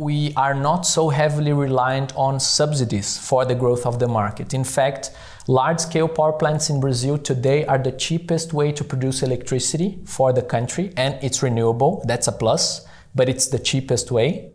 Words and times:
we 0.00 0.32
are 0.34 0.54
not 0.54 0.86
so 0.86 1.10
heavily 1.10 1.52
reliant 1.52 2.10
on 2.16 2.40
subsidies 2.40 3.18
for 3.18 3.44
the 3.44 3.54
growth 3.54 3.84
of 3.84 3.98
the 3.98 4.08
market. 4.08 4.54
In 4.54 4.64
fact, 4.64 5.10
large 5.46 5.78
scale 5.78 6.08
power 6.08 6.32
plants 6.32 6.70
in 6.70 6.80
Brazil 6.80 7.18
today 7.18 7.66
are 7.66 7.76
the 7.76 7.92
cheapest 7.92 8.54
way 8.54 8.72
to 8.72 8.82
produce 8.82 9.22
electricity 9.22 9.98
for 10.06 10.32
the 10.32 10.40
country, 10.40 10.90
and 10.96 11.22
it's 11.22 11.42
renewable. 11.42 12.02
That's 12.06 12.28
a 12.28 12.32
plus, 12.32 12.86
but 13.14 13.28
it's 13.28 13.48
the 13.48 13.58
cheapest 13.58 14.10
way. 14.10 14.54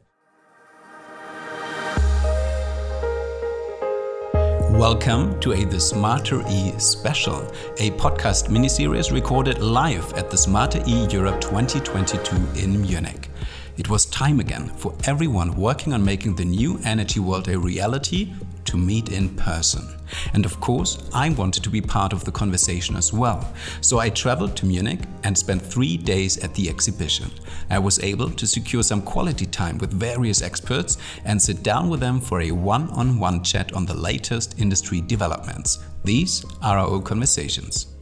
Welcome 4.71 5.39
to 5.41 5.53
a 5.53 5.63
The 5.63 5.79
Smarter 5.79 6.41
E 6.49 6.73
special, 6.79 7.43
a 7.77 7.91
podcast 7.91 8.49
miniseries 8.49 9.11
recorded 9.11 9.59
live 9.59 10.11
at 10.13 10.31
the 10.31 10.37
Smarter 10.37 10.81
E 10.87 11.05
Europe 11.11 11.39
2022 11.39 12.35
in 12.59 12.81
Munich. 12.81 13.29
It 13.77 13.89
was 13.89 14.05
time 14.05 14.39
again 14.39 14.69
for 14.69 14.95
everyone 15.03 15.55
working 15.57 15.91
on 15.91 16.03
making 16.03 16.35
the 16.35 16.45
new 16.45 16.79
energy 16.85 17.19
world 17.19 17.49
a 17.49 17.59
reality 17.59 18.33
to 18.63 18.77
meet 18.77 19.09
in 19.09 19.35
person. 19.35 19.85
And 20.33 20.45
of 20.45 20.61
course, 20.61 21.09
I 21.13 21.29
wanted 21.31 21.61
to 21.63 21.69
be 21.69 21.81
part 21.81 22.13
of 22.13 22.23
the 22.23 22.31
conversation 22.31 22.95
as 22.95 23.11
well. 23.11 23.53
So 23.81 23.99
I 23.99 24.09
traveled 24.09 24.55
to 24.57 24.65
Munich 24.65 25.01
and 25.23 25.37
spent 25.37 25.61
three 25.61 25.97
days 25.97 26.37
at 26.41 26.53
the 26.53 26.69
exhibition. 26.69 27.29
I 27.69 27.79
was 27.79 27.99
able 27.99 28.29
to 28.29 28.47
secure 28.47 28.81
some 28.81 29.01
quality 29.01 29.45
time 29.45 29.77
with 29.77 29.91
various 29.91 30.41
experts 30.41 30.97
and 31.25 31.41
sit 31.41 31.61
down 31.61 31.89
with 31.89 31.99
them 31.99 32.21
for 32.21 32.41
a 32.41 32.51
one 32.51 32.89
on 32.91 33.19
one 33.19 33.43
chat 33.43 33.73
on 33.73 33.85
the 33.85 33.97
latest 33.97 34.57
industry 34.57 35.01
developments. 35.01 35.79
These 36.05 36.45
are 36.61 36.77
our 36.77 37.01
conversations. 37.01 37.94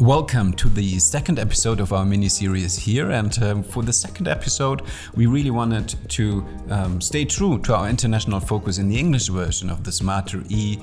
Welcome 0.00 0.52
to 0.52 0.68
the 0.68 1.00
second 1.00 1.40
episode 1.40 1.80
of 1.80 1.92
our 1.92 2.04
mini 2.04 2.28
series 2.28 2.76
here. 2.76 3.10
And 3.10 3.36
um, 3.42 3.62
for 3.64 3.82
the 3.82 3.92
second 3.92 4.28
episode, 4.28 4.82
we 5.16 5.26
really 5.26 5.50
wanted 5.50 5.92
to 6.10 6.46
um, 6.70 7.00
stay 7.00 7.24
true 7.24 7.58
to 7.62 7.74
our 7.74 7.88
international 7.88 8.38
focus 8.38 8.78
in 8.78 8.88
the 8.88 8.96
English 8.96 9.26
version 9.26 9.68
of 9.68 9.82
the 9.82 9.90
Smarter 9.90 10.44
E 10.50 10.78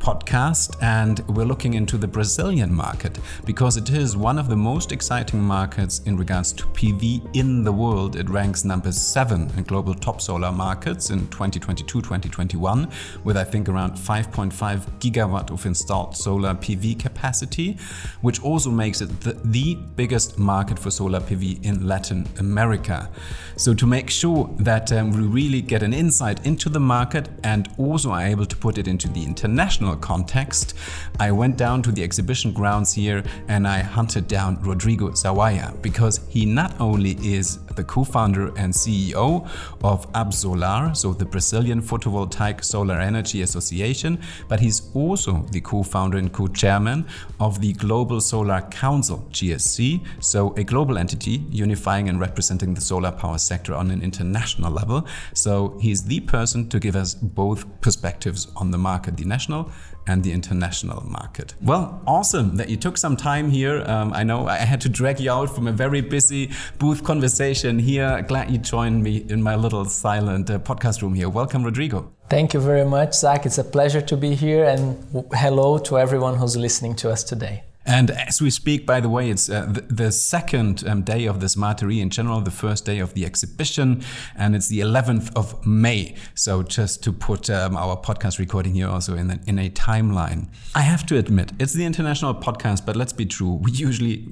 podcast, 0.00 0.76
and 0.82 1.20
we're 1.28 1.44
looking 1.44 1.74
into 1.74 1.98
the 1.98 2.08
Brazilian 2.08 2.72
market 2.74 3.18
because 3.44 3.76
it 3.76 3.90
is 3.90 4.16
one 4.16 4.38
of 4.38 4.48
the 4.48 4.56
most 4.56 4.90
exciting 4.90 5.40
markets 5.40 6.00
in 6.06 6.16
regards 6.16 6.52
to 6.54 6.66
PV 6.68 7.36
in 7.36 7.62
the 7.62 7.70
world. 7.70 8.16
It 8.16 8.28
ranks 8.28 8.64
number 8.64 8.90
seven 8.90 9.50
in 9.56 9.64
global 9.64 9.94
top 9.94 10.20
solar 10.20 10.50
markets 10.50 11.10
in 11.10 11.28
2022 11.28 12.00
2021, 12.00 12.90
with 13.24 13.36
I 13.36 13.44
think 13.44 13.68
around 13.68 13.92
5.5 13.92 14.50
gigawatt 14.98 15.50
of 15.50 15.64
installed 15.66 16.16
solar 16.16 16.54
PV 16.54 16.98
capacity, 16.98 17.76
which 18.22 18.42
also 18.42 18.70
makes 18.70 19.00
it 19.00 19.20
the, 19.20 19.34
the 19.44 19.74
biggest 19.96 20.38
market 20.38 20.78
for 20.78 20.90
solar 20.90 21.20
PV 21.20 21.64
in 21.64 21.86
Latin 21.86 22.26
America. 22.38 23.10
So, 23.56 23.74
to 23.74 23.86
make 23.86 24.08
sure 24.08 24.50
that 24.58 24.90
um, 24.92 25.10
we 25.10 25.22
really 25.26 25.60
get 25.60 25.82
an 25.82 25.92
insight 25.92 26.46
into 26.46 26.68
the 26.68 26.80
market 26.80 27.28
and 27.44 27.68
also 27.76 28.10
are 28.12 28.22
able 28.22 28.46
to 28.46 28.56
put 28.56 28.78
it 28.78 28.88
into 28.88 29.08
the 29.08 29.22
international 29.22 29.89
context, 29.96 30.74
I 31.18 31.32
went 31.32 31.56
down 31.56 31.82
to 31.82 31.92
the 31.92 32.02
exhibition 32.02 32.52
grounds 32.52 32.92
here 32.92 33.22
and 33.48 33.66
I 33.66 33.80
hunted 33.80 34.28
down 34.28 34.60
Rodrigo 34.62 35.10
Sauaia 35.10 35.80
because 35.82 36.20
he 36.28 36.46
not 36.46 36.80
only 36.80 37.12
is 37.22 37.58
the 37.76 37.84
co 37.84 38.04
founder 38.04 38.48
and 38.56 38.72
CEO 38.72 39.48
of 39.82 40.10
Absolar, 40.12 40.96
so 40.96 41.12
the 41.12 41.24
Brazilian 41.24 41.80
Photovoltaic 41.82 42.64
Solar 42.64 42.98
Energy 43.00 43.42
Association, 43.42 44.20
but 44.48 44.60
he's 44.60 44.90
also 44.94 45.44
the 45.50 45.60
co 45.60 45.82
founder 45.82 46.18
and 46.18 46.32
co 46.32 46.46
chairman 46.48 47.06
of 47.38 47.60
the 47.60 47.72
Global 47.74 48.20
Solar 48.20 48.62
Council, 48.70 49.26
GSC, 49.30 50.04
so 50.20 50.54
a 50.56 50.64
global 50.64 50.98
entity 50.98 51.42
unifying 51.50 52.08
and 52.08 52.20
representing 52.20 52.74
the 52.74 52.80
solar 52.80 53.12
power 53.12 53.38
sector 53.38 53.74
on 53.74 53.90
an 53.90 54.02
international 54.02 54.72
level. 54.72 55.06
So 55.34 55.78
he's 55.80 56.04
the 56.04 56.20
person 56.20 56.68
to 56.68 56.78
give 56.78 56.96
us 56.96 57.14
both 57.14 57.64
perspectives 57.80 58.48
on 58.56 58.70
the 58.70 58.78
market, 58.78 59.16
the 59.16 59.24
national 59.24 59.70
and 60.06 60.22
the 60.24 60.32
international 60.32 61.02
market. 61.08 61.54
Well, 61.60 62.00
awesome 62.06 62.56
that 62.56 62.68
you 62.68 62.76
took 62.76 62.96
some 62.96 63.16
time 63.16 63.50
here. 63.50 63.82
Um, 63.86 64.12
I 64.12 64.24
know 64.24 64.46
I 64.46 64.56
had 64.56 64.80
to 64.82 64.88
drag 64.88 65.20
you 65.20 65.30
out 65.30 65.54
from 65.54 65.66
a 65.66 65.72
very 65.72 66.00
busy 66.00 66.50
booth 66.78 67.04
conversation 67.04 67.78
here. 67.78 68.22
Glad 68.22 68.50
you 68.50 68.58
joined 68.58 69.02
me 69.02 69.24
in 69.28 69.42
my 69.42 69.56
little 69.56 69.84
silent 69.84 70.50
uh, 70.50 70.58
podcast 70.58 71.02
room 71.02 71.14
here. 71.14 71.28
Welcome, 71.28 71.64
Rodrigo. 71.64 72.12
Thank 72.28 72.54
you 72.54 72.60
very 72.60 72.84
much, 72.84 73.14
Zach. 73.14 73.46
It's 73.46 73.58
a 73.58 73.64
pleasure 73.64 74.00
to 74.00 74.16
be 74.16 74.34
here, 74.34 74.64
and 74.64 75.04
hello 75.34 75.78
to 75.78 75.98
everyone 75.98 76.36
who's 76.36 76.56
listening 76.56 76.94
to 76.96 77.10
us 77.10 77.24
today. 77.24 77.64
And 77.90 78.12
as 78.12 78.40
we 78.40 78.50
speak, 78.50 78.86
by 78.86 79.00
the 79.00 79.08
way, 79.08 79.30
it's 79.30 79.50
uh, 79.50 79.66
the, 79.66 79.80
the, 79.80 80.12
second 80.12 80.86
um, 80.86 81.02
day 81.02 81.26
of 81.26 81.40
the 81.40 81.48
Smarter 81.48 81.90
E 81.90 82.00
in 82.00 82.08
general, 82.08 82.40
the 82.40 82.50
first 82.52 82.84
day 82.84 83.00
of 83.00 83.14
the 83.14 83.24
exhibition, 83.24 84.04
and 84.36 84.54
it's 84.54 84.68
the 84.68 84.78
11th 84.78 85.32
of 85.34 85.66
May. 85.66 86.14
So 86.36 86.62
just 86.62 87.02
to 87.02 87.12
put 87.12 87.50
um, 87.50 87.76
our 87.76 87.96
podcast 87.96 88.38
recording 88.38 88.74
here 88.74 88.86
also 88.86 89.16
in, 89.16 89.26
the, 89.26 89.40
in 89.44 89.58
a 89.58 89.70
timeline. 89.70 90.46
I 90.76 90.82
have 90.82 91.04
to 91.06 91.18
admit, 91.18 91.50
it's 91.58 91.72
the 91.72 91.84
international 91.84 92.32
podcast, 92.32 92.86
but 92.86 92.94
let's 92.94 93.12
be 93.12 93.26
true. 93.26 93.54
We 93.54 93.72
usually 93.72 94.28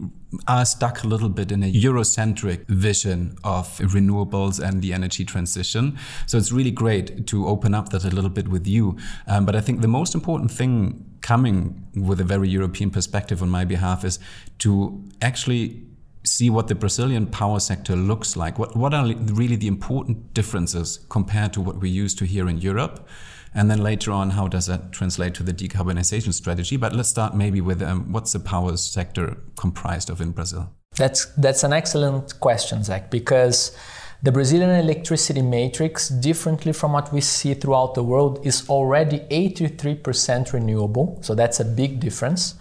are 0.47 0.65
stuck 0.65 1.03
a 1.03 1.07
little 1.07 1.29
bit 1.29 1.51
in 1.51 1.63
a 1.63 1.73
Eurocentric 1.73 2.67
vision 2.67 3.37
of 3.45 3.79
renewables 3.79 4.61
and 4.63 4.83
the 4.83 4.93
energy 4.93 5.25
transition. 5.25 5.99
So 6.27 6.37
it's 6.37 6.53
really 6.53 6.71
great 6.71 7.27
to 7.29 7.47
open 7.47 7.75
up 7.75 7.89
that 7.91 8.05
a 8.05 8.11
little 8.11 8.31
bit 8.31 8.49
with 8.49 8.67
you. 8.67 8.97
Um, 9.27 9.47
but 9.47 9.57
I 9.57 9.61
think 9.61 9.81
the 9.81 9.89
most 9.89 10.15
important 10.15 10.51
thing 10.51 11.05
coming 11.21 11.87
with 11.95 12.21
a 12.21 12.25
very 12.25 12.49
European 12.49 12.91
perspective 12.91 13.43
on 13.43 13.49
my 13.49 13.65
behalf 13.65 14.05
is 14.05 14.19
to 14.59 15.03
actually 15.23 15.83
see 16.25 16.51
what 16.51 16.69
the 16.69 16.75
Brazilian 16.75 17.27
power 17.27 17.59
sector 17.59 17.97
looks 17.97 18.37
like. 18.37 18.59
What, 18.59 18.77
what 18.77 18.93
are 18.93 19.07
really 19.15 19.57
the 19.57 19.67
important 19.67 20.35
differences 20.35 21.01
compared 21.09 21.53
to 21.55 21.61
what 21.61 21.79
we 21.79 21.89
used 21.89 22.19
to 22.19 22.27
here 22.27 22.49
in 22.49 22.59
Europe? 22.59 23.09
And 23.55 23.71
then 23.71 23.83
later 23.83 24.13
on, 24.13 24.31
how 24.31 24.49
does 24.49 24.67
that 24.67 24.93
translate 24.93 25.35
to 25.35 25.43
the 25.43 25.53
decarbonization 25.53 26.35
strategy? 26.35 26.77
But 26.77 26.95
let's 26.95 27.09
start 27.09 27.35
maybe 27.35 27.61
with 27.61 27.83
um, 27.83 28.13
what's 28.13 28.33
the 28.33 28.41
power 28.41 28.77
sector 28.77 29.37
comprised 29.57 30.11
of 30.11 30.21
in 30.21 30.33
Brazil? 30.33 30.71
That's, 30.97 31.27
that's 31.37 31.65
an 31.65 31.73
excellent 31.73 32.41
question, 32.41 32.83
Zach, 32.83 33.11
because 33.11 33.77
the 34.23 34.33
Brazilian 34.33 34.71
electricity 34.71 35.43
matrix, 35.43 36.09
differently 36.09 36.73
from 36.73 36.93
what 36.93 37.13
we 37.13 37.21
see 37.21 37.55
throughout 37.55 37.95
the 37.95 38.03
world, 38.03 38.45
is 38.45 38.69
already 38.69 39.21
83% 39.31 40.53
renewable, 40.53 41.19
so 41.23 41.35
that's 41.35 41.61
a 41.61 41.65
big 41.65 42.01
difference. 42.01 42.55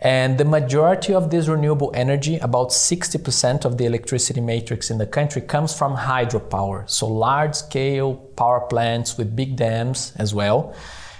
And 0.00 0.38
the 0.38 0.44
majority 0.44 1.12
of 1.12 1.30
this 1.30 1.48
renewable 1.48 1.90
energy, 1.92 2.36
about 2.38 2.68
60% 2.68 3.64
of 3.64 3.78
the 3.78 3.84
electricity 3.84 4.40
matrix 4.40 4.90
in 4.90 4.98
the 4.98 5.06
country, 5.06 5.42
comes 5.42 5.76
from 5.76 5.96
hydropower, 5.96 6.88
so 6.88 7.08
large 7.08 7.54
scale 7.56 8.14
power 8.14 8.60
plants 8.60 9.18
with 9.18 9.34
big 9.34 9.56
dams 9.56 10.12
as 10.16 10.32
well. 10.32 10.72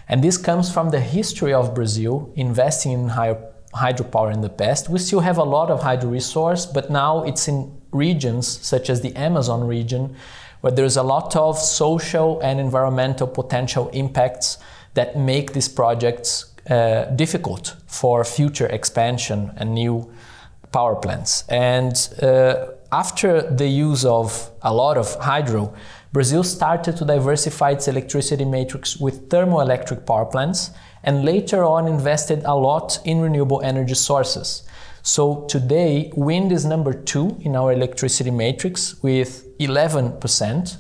And 0.09 0.23
this 0.23 0.37
comes 0.37 0.73
from 0.73 0.91
the 0.91 1.01
history 1.01 1.53
of 1.53 1.75
Brazil 1.75 2.33
investing 2.37 2.93
in 2.93 3.09
hydropower 3.09 4.33
in 4.33 4.43
the 4.43 4.49
past. 4.49 4.89
We 4.89 5.01
still 5.01 5.21
have 5.21 5.39
a 5.39 5.45
lot 5.45 5.71
of 5.71 5.83
hydro 5.83 6.11
resource, 6.11 6.65
but 6.65 6.89
now 6.89 7.25
it's 7.25 7.49
in 7.49 7.79
regions 7.91 8.47
such 8.47 8.91
as 8.91 9.01
the 9.01 9.15
Amazon 9.17 9.67
region, 9.67 10.15
where 10.61 10.73
there's 10.73 10.97
a 10.97 11.03
lot 11.03 11.35
of 11.35 11.59
social 11.59 12.41
and 12.41 12.61
environmental 12.61 13.27
potential 13.27 13.89
impacts 13.89 14.59
that 14.95 15.17
make 15.17 15.53
these 15.53 15.69
projects 15.69 16.48
uh, 16.71 17.05
difficult 17.17 17.77
for 17.87 18.25
future 18.25 18.67
expansion 18.67 19.53
and 19.57 19.75
new 19.75 20.11
power 20.73 20.97
plants. 20.97 21.45
And 21.49 21.95
uh, 22.23 22.67
after 22.93 23.43
the 23.43 23.67
use 23.69 24.05
of 24.05 24.51
a 24.63 24.73
lot 24.73 24.97
of 24.97 25.15
hydro, 25.17 25.75
Brazil 26.13 26.43
started 26.43 26.97
to 26.97 27.05
diversify 27.05 27.71
its 27.71 27.89
electricity 27.89 28.45
matrix 28.45 28.97
with 28.97 29.29
thermoelectric 29.29 30.07
power 30.07 30.25
plants 30.25 30.71
and 31.03 31.25
later 31.25 31.65
on 31.65 31.87
invested 31.87 32.43
a 32.45 32.55
lot 32.55 32.99
in 33.05 33.21
renewable 33.21 33.61
energy 33.63 33.95
sources. 33.95 34.63
So 35.03 35.47
today, 35.47 36.13
wind 36.17 36.53
is 36.53 36.65
number 36.65 36.93
two 36.93 37.39
in 37.41 37.57
our 37.57 37.73
electricity 37.73 38.31
matrix 38.31 39.03
with 39.03 39.47
11%, 39.59 40.77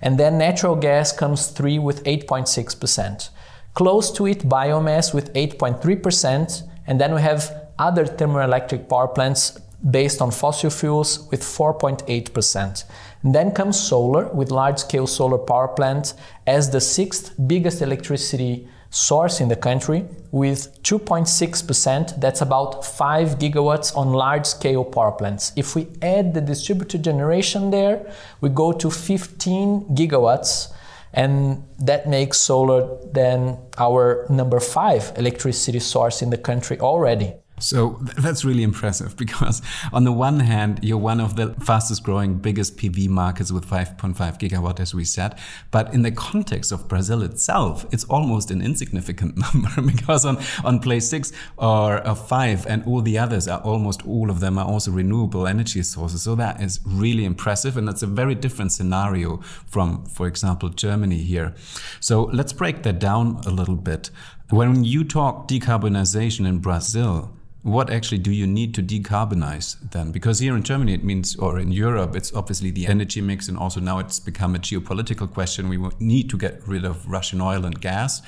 and 0.00 0.18
then 0.18 0.38
natural 0.38 0.76
gas 0.76 1.12
comes 1.12 1.48
three 1.48 1.78
with 1.78 2.04
8.6%. 2.04 3.30
Close 3.74 4.10
to 4.12 4.26
it, 4.26 4.40
biomass 4.48 5.14
with 5.14 5.32
8.3%, 5.32 6.62
and 6.86 7.00
then 7.00 7.14
we 7.14 7.22
have 7.22 7.68
other 7.78 8.04
thermoelectric 8.04 8.88
power 8.88 9.08
plants 9.08 9.58
based 9.90 10.20
on 10.20 10.30
fossil 10.30 10.70
fuels 10.70 11.28
with 11.30 11.42
4.8%. 11.42 12.84
then 13.24 13.52
comes 13.52 13.78
solar 13.78 14.28
with 14.28 14.50
large 14.50 14.78
scale 14.78 15.06
solar 15.06 15.38
power 15.38 15.68
plants 15.68 16.14
as 16.46 16.70
the 16.70 16.80
sixth 16.80 17.34
biggest 17.46 17.80
electricity 17.82 18.68
source 18.90 19.40
in 19.40 19.48
the 19.48 19.56
country 19.56 20.04
with 20.32 20.82
2.6%, 20.82 22.20
that's 22.20 22.42
about 22.42 22.84
5 22.84 23.38
gigawatts 23.38 23.96
on 23.96 24.12
large 24.12 24.46
scale 24.46 24.84
power 24.84 25.12
plants. 25.12 25.52
If 25.56 25.74
we 25.74 25.88
add 26.02 26.34
the 26.34 26.40
distributed 26.40 27.02
generation 27.02 27.70
there, 27.70 28.12
we 28.40 28.50
go 28.50 28.72
to 28.72 28.90
15 28.90 29.96
gigawatts, 29.96 30.72
and 31.12 31.62
that 31.78 32.08
makes 32.08 32.38
solar 32.38 32.98
then 33.12 33.58
our 33.78 34.26
number 34.30 34.60
five 34.60 35.12
electricity 35.16 35.78
source 35.78 36.22
in 36.22 36.30
the 36.30 36.38
country 36.38 36.78
already. 36.80 37.34
So 37.62 37.98
that's 38.18 38.44
really 38.44 38.62
impressive 38.62 39.16
because, 39.22 39.62
on 39.92 40.04
the 40.04 40.12
one 40.12 40.40
hand, 40.40 40.80
you're 40.82 40.98
one 40.98 41.20
of 41.20 41.36
the 41.36 41.54
fastest 41.54 42.02
growing, 42.02 42.38
biggest 42.38 42.76
PV 42.76 43.08
markets 43.08 43.52
with 43.52 43.66
5.5 43.66 44.16
gigawatt, 44.38 44.80
as 44.80 44.94
we 44.94 45.04
said. 45.04 45.38
But 45.70 45.94
in 45.94 46.02
the 46.02 46.10
context 46.10 46.72
of 46.72 46.88
Brazil 46.88 47.22
itself, 47.22 47.86
it's 47.92 48.04
almost 48.04 48.50
an 48.50 48.60
insignificant 48.62 49.36
number 49.54 49.82
because 49.92 50.24
on, 50.24 50.38
on 50.64 50.80
place 50.80 51.08
six 51.08 51.32
or 51.56 52.02
five, 52.14 52.66
and 52.66 52.84
all 52.84 53.00
the 53.00 53.18
others 53.18 53.48
are 53.48 53.60
almost 53.60 54.04
all 54.06 54.30
of 54.30 54.40
them 54.40 54.58
are 54.58 54.66
also 54.66 54.90
renewable 54.90 55.46
energy 55.46 55.82
sources. 55.82 56.22
So 56.22 56.34
that 56.34 56.60
is 56.60 56.80
really 56.84 57.24
impressive. 57.24 57.76
And 57.76 57.86
that's 57.86 58.02
a 58.02 58.06
very 58.06 58.34
different 58.34 58.72
scenario 58.72 59.38
from, 59.66 60.04
for 60.06 60.26
example, 60.26 60.68
Germany 60.68 61.18
here. 61.18 61.54
So 62.00 62.24
let's 62.24 62.52
break 62.52 62.82
that 62.82 62.98
down 62.98 63.40
a 63.46 63.50
little 63.50 63.76
bit. 63.76 64.10
When 64.50 64.84
you 64.84 65.04
talk 65.04 65.48
decarbonization 65.48 66.46
in 66.46 66.58
Brazil, 66.58 67.34
what 67.62 67.90
actually 67.90 68.18
do 68.18 68.32
you 68.32 68.46
need 68.46 68.74
to 68.74 68.82
decarbonize 68.82 69.76
then? 69.92 70.10
Because 70.10 70.40
here 70.40 70.56
in 70.56 70.64
Germany, 70.64 70.94
it 70.94 71.04
means, 71.04 71.36
or 71.36 71.60
in 71.60 71.70
Europe, 71.70 72.16
it's 72.16 72.32
obviously 72.34 72.72
the 72.72 72.86
energy 72.86 73.20
mix, 73.20 73.48
and 73.48 73.56
also 73.56 73.80
now 73.80 73.98
it's 74.00 74.18
become 74.18 74.56
a 74.56 74.58
geopolitical 74.58 75.32
question. 75.32 75.68
We 75.68 75.78
need 76.00 76.28
to 76.30 76.36
get 76.36 76.66
rid 76.66 76.84
of 76.84 77.08
Russian 77.08 77.40
oil 77.40 77.64
and 77.64 77.80
gas. 77.80 78.20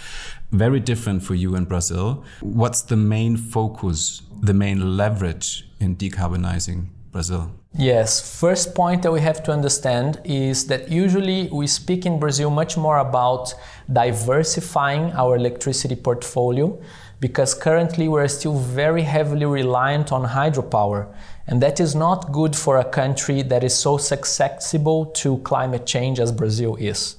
Very 0.52 0.78
different 0.78 1.24
for 1.24 1.34
you 1.34 1.56
in 1.56 1.64
Brazil. 1.64 2.24
What's 2.40 2.82
the 2.82 2.96
main 2.96 3.36
focus, 3.36 4.22
the 4.40 4.54
main 4.54 4.96
leverage 4.96 5.68
in 5.80 5.96
decarbonizing 5.96 6.86
Brazil? 7.10 7.50
Yes, 7.76 8.38
first 8.38 8.76
point 8.76 9.02
that 9.02 9.12
we 9.12 9.20
have 9.20 9.42
to 9.44 9.52
understand 9.52 10.20
is 10.22 10.68
that 10.68 10.92
usually 10.92 11.48
we 11.50 11.66
speak 11.66 12.06
in 12.06 12.20
Brazil 12.20 12.50
much 12.50 12.76
more 12.76 12.98
about 12.98 13.52
diversifying 13.92 15.10
our 15.12 15.34
electricity 15.34 15.96
portfolio 15.96 16.80
because 17.20 17.54
currently 17.54 18.08
we're 18.08 18.28
still 18.28 18.58
very 18.58 19.02
heavily 19.02 19.46
reliant 19.46 20.12
on 20.12 20.24
hydropower. 20.24 21.06
And 21.46 21.62
that 21.62 21.80
is 21.80 21.94
not 21.94 22.32
good 22.32 22.56
for 22.56 22.78
a 22.78 22.84
country 22.84 23.42
that 23.42 23.62
is 23.62 23.74
so 23.74 23.96
susceptible 23.98 25.06
to 25.06 25.38
climate 25.38 25.86
change 25.86 26.20
as 26.20 26.32
Brazil 26.32 26.76
is. 26.76 27.16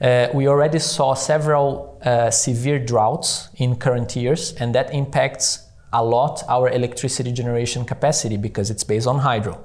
Uh, 0.00 0.28
we 0.34 0.48
already 0.48 0.80
saw 0.80 1.14
several 1.14 2.00
uh, 2.04 2.28
severe 2.30 2.78
droughts 2.78 3.48
in 3.56 3.76
current 3.76 4.16
years, 4.16 4.52
and 4.54 4.74
that 4.74 4.92
impacts 4.92 5.60
a 5.92 6.02
lot 6.02 6.42
our 6.48 6.68
electricity 6.68 7.30
generation 7.30 7.84
capacity 7.84 8.36
because 8.36 8.70
it's 8.70 8.82
based 8.82 9.06
on 9.06 9.20
hydro. 9.20 9.62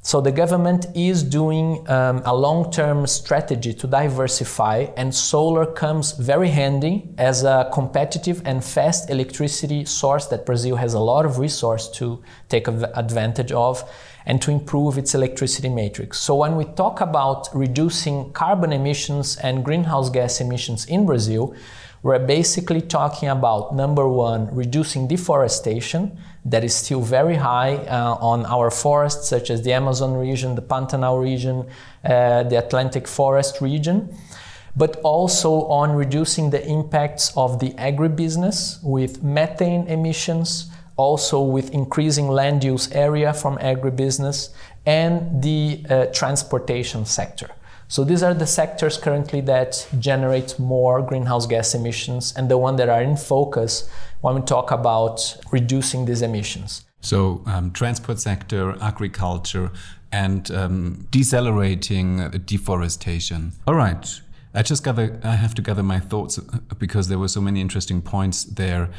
So 0.00 0.20
the 0.20 0.32
government 0.32 0.86
is 0.94 1.22
doing 1.22 1.86
um, 1.90 2.22
a 2.24 2.34
long-term 2.34 3.06
strategy 3.06 3.74
to 3.74 3.86
diversify, 3.86 4.86
and 4.96 5.14
solar 5.14 5.66
comes 5.66 6.12
very 6.12 6.48
handy 6.48 7.10
as 7.18 7.42
a 7.42 7.68
competitive 7.72 8.40
and 8.44 8.64
fast 8.64 9.10
electricity 9.10 9.84
source 9.84 10.26
that 10.26 10.46
Brazil 10.46 10.76
has 10.76 10.94
a 10.94 11.00
lot 11.00 11.26
of 11.26 11.38
resource 11.38 11.88
to 11.98 12.22
take 12.48 12.68
advantage 12.68 13.52
of 13.52 13.84
and 14.24 14.40
to 14.42 14.50
improve 14.50 14.98
its 14.98 15.14
electricity 15.14 15.68
matrix. 15.68 16.20
So 16.20 16.36
when 16.36 16.56
we 16.56 16.64
talk 16.64 17.00
about 17.00 17.48
reducing 17.52 18.32
carbon 18.32 18.72
emissions 18.72 19.36
and 19.38 19.64
greenhouse 19.64 20.10
gas 20.10 20.40
emissions 20.40 20.86
in 20.86 21.06
Brazil, 21.06 21.54
we're 22.02 22.24
basically 22.24 22.80
talking 22.80 23.28
about 23.28 23.74
number 23.74 24.08
one, 24.08 24.54
reducing 24.54 25.08
deforestation 25.08 26.16
that 26.44 26.64
is 26.64 26.74
still 26.74 27.00
very 27.00 27.36
high 27.36 27.76
uh, 27.76 28.14
on 28.20 28.46
our 28.46 28.70
forests, 28.70 29.28
such 29.28 29.50
as 29.50 29.62
the 29.62 29.72
Amazon 29.72 30.14
region, 30.14 30.54
the 30.54 30.62
Pantanal 30.62 31.20
region, 31.22 31.66
uh, 32.04 32.42
the 32.44 32.56
Atlantic 32.56 33.08
forest 33.08 33.60
region, 33.60 34.14
but 34.76 34.96
also 35.02 35.66
on 35.66 35.92
reducing 35.92 36.50
the 36.50 36.64
impacts 36.66 37.36
of 37.36 37.58
the 37.58 37.70
agribusiness 37.70 38.82
with 38.82 39.22
methane 39.22 39.86
emissions, 39.88 40.70
also 40.96 41.40
with 41.42 41.70
increasing 41.70 42.28
land 42.28 42.62
use 42.62 42.90
area 42.92 43.32
from 43.32 43.58
agribusiness, 43.58 44.50
and 44.86 45.42
the 45.42 45.84
uh, 45.90 46.06
transportation 46.06 47.04
sector. 47.04 47.50
So 47.88 48.04
these 48.04 48.22
are 48.22 48.34
the 48.34 48.46
sectors 48.46 48.98
currently 48.98 49.40
that 49.42 49.88
generate 49.98 50.58
more 50.58 51.00
greenhouse 51.00 51.46
gas 51.46 51.74
emissions 51.74 52.34
and 52.36 52.50
the 52.50 52.58
one 52.58 52.76
that 52.76 52.90
are 52.90 53.02
in 53.02 53.16
focus 53.16 53.88
when 54.20 54.34
we 54.34 54.42
talk 54.42 54.70
about 54.70 55.36
reducing 55.50 56.04
these 56.04 56.20
emissions. 56.20 56.84
So 57.00 57.42
um, 57.46 57.70
transport 57.70 58.20
sector, 58.20 58.76
agriculture, 58.82 59.70
and 60.12 60.50
um, 60.50 61.06
decelerating 61.10 62.30
deforestation. 62.44 63.52
All 63.66 63.74
right. 63.74 64.20
I 64.54 64.62
just 64.62 64.82
gather, 64.82 65.20
I 65.22 65.36
have 65.36 65.54
to 65.56 65.62
gather 65.62 65.82
my 65.82 66.00
thoughts 66.00 66.38
uh, 66.38 66.58
because 66.78 67.08
there 67.08 67.18
were 67.18 67.28
so 67.28 67.40
many 67.40 67.60
interesting 67.60 68.00
points 68.00 68.44
there. 68.44 68.90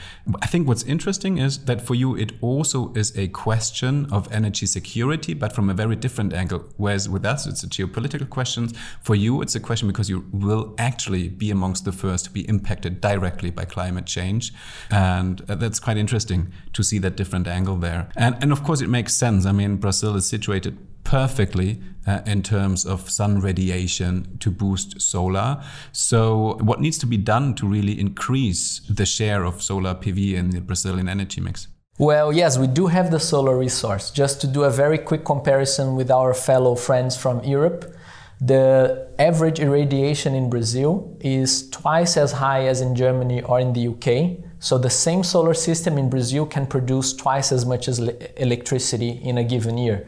I 0.42 0.46
think 0.46 0.68
what's 0.68 0.84
interesting 0.84 1.38
is 1.38 1.66
that 1.66 1.81
for 1.81 1.96
you, 1.96 2.16
it 2.16 2.34
also 2.42 2.94
is 2.94 3.18
a 3.18 3.28
question 3.30 4.06
of 4.12 4.31
energy 4.31 4.66
security, 4.66 5.34
but 5.34 5.54
from 5.54 5.69
a 5.69 5.74
very 5.74 5.96
different 5.96 6.34
angle. 6.34 6.66
Whereas 6.78 7.10
with 7.10 7.25
us, 7.25 7.48
it's 7.48 7.63
a 7.63 7.68
geopolitical 7.68 8.30
question. 8.30 8.69
For 9.01 9.16
you, 9.16 9.42
it's 9.42 9.56
a 9.56 9.60
question 9.60 9.88
because 9.88 10.10
you 10.10 10.25
will 10.31 10.75
actually 10.78 11.30
be 11.30 11.50
amongst 11.50 11.86
the 11.86 11.92
first 11.92 12.25
to 12.25 12.31
be 12.31 12.42
impacted 12.48 13.01
directly 13.01 13.50
by 13.50 13.66
climate 13.66 14.06
change. 14.06 14.54
And 14.92 15.42
uh, 15.50 15.56
that's 15.56 15.80
quite 15.80 15.98
interesting 15.98 16.51
to 16.74 16.84
see 16.84 17.00
that 17.00 17.16
different 17.16 17.48
angle 17.48 17.78
there. 17.78 18.10
And, 18.16 18.36
and 18.42 18.51
of 18.51 18.63
course, 18.63 18.81
it 18.81 18.90
makes 18.90 19.16
sense. 19.16 19.46
I 19.46 19.51
mean, 19.51 19.78
Brazil 19.78 20.16
is 20.16 20.28
situated 20.28 20.78
perfectly 21.09 21.81
uh, 22.06 22.21
in 22.27 22.44
terms 22.44 22.85
of 22.85 23.09
sun 23.09 23.41
radiation 23.41 24.38
to 24.38 24.51
boost 24.51 25.01
solar. 25.01 25.59
So, 25.91 26.59
what 26.61 26.79
needs 26.81 27.00
to 27.00 27.07
be 27.07 27.17
done 27.17 27.56
to 27.56 27.67
really 27.67 28.00
increase 28.00 28.81
the 28.88 29.07
share 29.07 29.44
of 29.44 29.63
solar 29.63 29.95
PV 29.95 30.35
in 30.35 30.51
the 30.51 30.61
Brazilian 30.61 31.09
energy 31.09 31.41
mix? 31.41 31.67
Well, 31.97 32.31
yes, 32.31 32.59
we 32.59 32.67
do 32.67 32.85
have 32.88 33.09
the 33.09 33.19
solar 33.19 33.57
resource. 33.57 34.11
Just 34.11 34.39
to 34.41 34.47
do 34.47 34.63
a 34.65 34.69
very 34.69 35.00
quick 35.00 35.25
comparison 35.25 35.95
with 35.95 36.11
our 36.11 36.35
fellow 36.35 36.75
friends 36.75 37.17
from 37.17 37.44
Europe, 37.44 37.91
the 38.39 39.09
average 39.17 39.59
irradiation 39.59 40.35
in 40.35 40.47
Brazil 40.47 41.17
is 41.21 41.69
twice 41.71 42.17
as 42.17 42.33
high 42.33 42.67
as 42.67 42.81
in 42.81 42.94
Germany 42.95 43.41
or 43.41 43.59
in 43.59 43.73
the 43.73 43.88
UK. 43.94 44.38
So 44.59 44.77
the 44.77 44.91
same 44.91 45.23
solar 45.23 45.55
system 45.55 45.97
in 45.97 46.07
Brazil 46.09 46.45
can 46.45 46.67
produce 46.67 47.13
twice 47.13 47.51
as 47.51 47.65
much 47.65 47.88
as 47.88 47.97
electricity 48.38 49.09
in 49.23 49.39
a 49.39 49.44
given 49.44 49.77
year. 49.77 50.07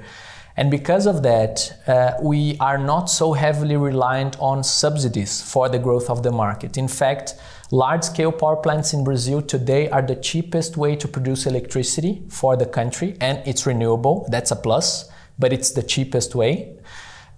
And 0.62 0.69
because 0.69 1.08
of 1.08 1.24
that, 1.24 1.74
uh, 1.88 2.12
we 2.22 2.56
are 2.60 2.78
not 2.78 3.06
so 3.10 3.34
heavily 3.34 3.78
reliant 3.78 4.40
on 4.40 4.63
subsidies 4.63 5.42
for 5.42 5.68
the 5.69 5.80
growth 5.80 6.08
of 6.08 6.22
the 6.22 6.30
market. 6.30 6.78
In 6.78 6.88
fact, 6.88 7.34
large 7.72 8.04
scale 8.04 8.31
power 8.31 8.58
plants 8.58 8.94
in 8.94 9.04
Brazil 9.04 9.42
today 9.42 9.90
are 9.90 10.04
the 10.04 10.16
cheapest 10.16 10.78
way 10.78 10.96
to 10.98 11.08
produce 11.08 11.48
electricity 11.48 12.22
for 12.30 12.56
the 12.56 12.68
country, 12.68 13.18
and 13.19 13.42
it's 13.48 13.66
renewable. 13.66 14.28
That's 14.30 14.52
a 14.52 14.56
plus, 14.56 15.10
but 15.40 15.52
it's 15.52 15.72
the 15.72 15.81
cheapest 15.81 16.36
way. 16.36 16.78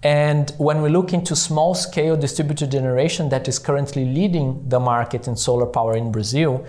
And 0.02 0.52
when 0.58 0.82
we 0.82 0.90
look 0.90 1.14
into 1.14 1.34
small 1.34 1.74
scale 1.74 2.16
distributed 2.18 2.72
generation 2.72 3.30
that 3.30 3.48
is 3.48 3.58
currently 3.58 4.04
leading 4.04 4.68
the 4.68 4.80
market 4.80 5.28
in 5.28 5.36
solar 5.36 5.64
power 5.64 5.96
in 5.96 6.12
Brazil, 6.12 6.66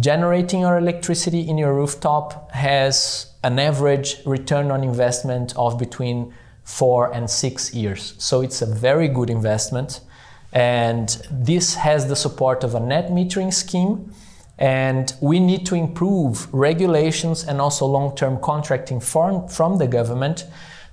generating 0.00 0.64
our 0.64 0.78
electricity 0.78 1.48
in 1.48 1.58
your 1.58 1.72
rooftop 1.72 2.50
has 2.50 3.31
an 3.42 3.58
average 3.58 4.24
return 4.24 4.70
on 4.70 4.84
investment 4.84 5.52
of 5.56 5.78
between 5.78 6.32
four 6.64 7.12
and 7.12 7.28
six 7.28 7.74
years. 7.74 8.14
So 8.18 8.40
it's 8.40 8.62
a 8.62 8.66
very 8.66 9.08
good 9.08 9.30
investment. 9.30 10.00
And 10.52 11.08
this 11.30 11.74
has 11.76 12.08
the 12.08 12.16
support 12.16 12.62
of 12.62 12.74
a 12.74 12.80
net 12.80 13.08
metering 13.08 13.52
scheme. 13.52 14.12
And 14.58 15.12
we 15.20 15.40
need 15.40 15.66
to 15.66 15.74
improve 15.74 16.52
regulations 16.54 17.42
and 17.42 17.60
also 17.60 17.86
long 17.86 18.14
term 18.14 18.38
contracting 18.40 19.00
from, 19.00 19.48
from 19.48 19.78
the 19.78 19.88
government 19.88 20.44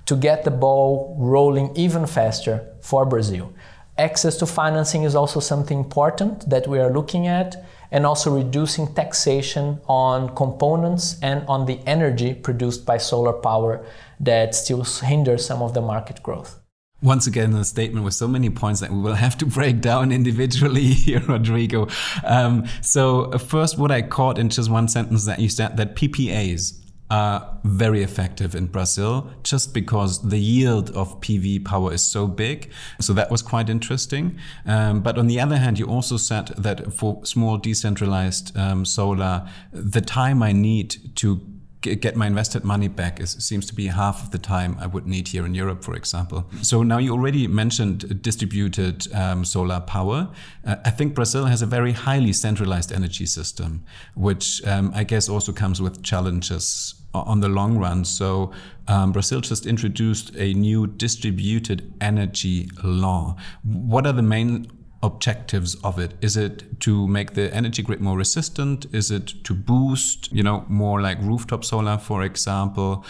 to 0.06 0.16
get 0.16 0.44
the 0.44 0.50
ball 0.50 1.14
rolling 1.18 1.76
even 1.76 2.06
faster 2.06 2.66
for 2.80 3.06
Brazil. 3.06 3.52
Access 3.96 4.36
to 4.38 4.46
financing 4.46 5.04
is 5.04 5.14
also 5.14 5.40
something 5.40 5.78
important 5.78 6.48
that 6.48 6.66
we 6.66 6.80
are 6.80 6.90
looking 6.90 7.26
at 7.26 7.64
and 7.90 8.06
also 8.06 8.34
reducing 8.34 8.94
taxation 8.94 9.80
on 9.86 10.34
components 10.34 11.16
and 11.22 11.44
on 11.48 11.66
the 11.66 11.80
energy 11.86 12.34
produced 12.34 12.86
by 12.86 12.96
solar 12.96 13.32
power 13.32 13.84
that 14.18 14.54
still 14.54 14.84
hinders 14.84 15.44
some 15.44 15.62
of 15.62 15.74
the 15.74 15.80
market 15.80 16.22
growth. 16.22 16.60
Once 17.02 17.26
again, 17.26 17.54
a 17.54 17.64
statement 17.64 18.04
with 18.04 18.12
so 18.12 18.28
many 18.28 18.50
points 18.50 18.80
that 18.80 18.90
we 18.90 18.98
will 18.98 19.14
have 19.14 19.36
to 19.38 19.46
break 19.46 19.80
down 19.80 20.12
individually 20.20 20.88
here, 20.88 21.20
Rodrigo. 21.20 21.88
Um, 22.24 22.66
so, 22.82 23.24
uh, 23.24 23.38
first, 23.38 23.78
what 23.78 23.90
I 23.90 24.02
caught 24.02 24.38
in 24.38 24.50
just 24.50 24.70
one 24.70 24.86
sentence 24.86 25.24
that 25.24 25.38
you 25.38 25.48
said 25.48 25.78
that 25.78 25.96
PPAs 25.96 26.78
are 27.10 27.58
very 27.64 28.02
effective 28.02 28.54
in 28.54 28.66
Brazil 28.66 29.30
just 29.42 29.74
because 29.74 30.28
the 30.28 30.38
yield 30.38 30.90
of 30.90 31.20
PV 31.20 31.64
power 31.64 31.92
is 31.92 32.02
so 32.02 32.26
big. 32.26 32.70
So 33.00 33.12
that 33.14 33.30
was 33.30 33.42
quite 33.42 33.68
interesting. 33.68 34.38
Um, 34.64 35.00
but 35.00 35.18
on 35.18 35.26
the 35.26 35.40
other 35.40 35.56
hand, 35.56 35.78
you 35.78 35.86
also 35.86 36.16
said 36.16 36.48
that 36.56 36.92
for 36.92 37.24
small 37.24 37.58
decentralized 37.58 38.56
um, 38.56 38.84
solar, 38.84 39.48
the 39.72 40.00
time 40.00 40.42
I 40.42 40.52
need 40.52 41.16
to 41.16 41.40
get 41.80 42.14
my 42.14 42.26
invested 42.26 42.62
money 42.62 42.88
back 42.88 43.20
is, 43.20 43.30
seems 43.32 43.64
to 43.66 43.74
be 43.74 43.86
half 43.86 44.22
of 44.22 44.30
the 44.30 44.38
time 44.38 44.76
I 44.78 44.86
would 44.86 45.06
need 45.06 45.28
here 45.28 45.46
in 45.46 45.54
Europe, 45.54 45.82
for 45.82 45.94
example. 45.94 46.44
So 46.62 46.82
now 46.82 46.98
you 46.98 47.12
already 47.12 47.46
mentioned 47.46 48.22
distributed 48.22 49.12
um, 49.14 49.44
solar 49.44 49.80
power. 49.80 50.28
Uh, 50.66 50.76
I 50.84 50.90
think 50.90 51.14
Brazil 51.14 51.46
has 51.46 51.62
a 51.62 51.66
very 51.66 51.92
highly 51.92 52.32
centralized 52.32 52.92
energy 52.92 53.26
system, 53.26 53.84
which 54.14 54.64
um, 54.66 54.92
I 54.94 55.04
guess 55.04 55.28
also 55.28 55.52
comes 55.52 55.80
with 55.80 56.02
challenges 56.02 56.99
on 57.14 57.40
the 57.40 57.48
long 57.48 57.78
run. 57.78 58.04
So 58.04 58.52
um, 58.88 59.12
Brazil 59.12 59.40
just 59.40 59.66
introduced 59.66 60.34
a 60.36 60.54
new 60.54 60.86
distributed 60.86 61.92
energy 62.00 62.70
law. 62.82 63.36
What 63.62 64.06
are 64.06 64.12
the 64.12 64.22
main 64.22 64.70
objectives 65.02 65.74
of 65.82 65.98
it? 65.98 66.14
Is 66.20 66.36
it 66.36 66.80
to 66.80 67.08
make 67.08 67.34
the 67.34 67.52
energy 67.54 67.82
grid 67.82 68.00
more 68.00 68.16
resistant? 68.16 68.86
Is 68.92 69.10
it 69.10 69.44
to 69.44 69.54
boost, 69.54 70.30
you 70.32 70.42
know, 70.42 70.64
more 70.68 71.00
like 71.00 71.18
rooftop 71.20 71.64
solar, 71.64 71.98
for 71.98 72.22
example? 72.22 73.04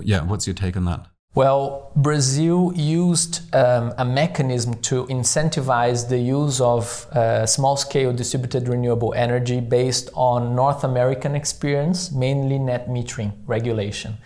Yeah, 0.00 0.22
what's 0.22 0.46
your 0.46 0.54
take 0.54 0.76
on 0.76 0.84
that? 0.86 1.11
Well, 1.34 1.90
Brazil 1.96 2.74
used 2.74 3.54
um, 3.54 3.94
a 3.96 4.04
mechanism 4.04 4.74
to 4.82 5.06
incentivize 5.06 6.06
the 6.10 6.18
use 6.18 6.60
of 6.60 7.06
uh, 7.12 7.46
small 7.46 7.78
scale 7.78 8.12
distributed 8.12 8.68
renewable 8.68 9.14
energy 9.14 9.60
based 9.60 10.10
on 10.12 10.54
North 10.54 10.84
American 10.84 11.34
experience, 11.34 12.12
mainly 12.12 12.58
net 12.58 12.86
metering 12.86 13.32
regulation. 13.46 14.18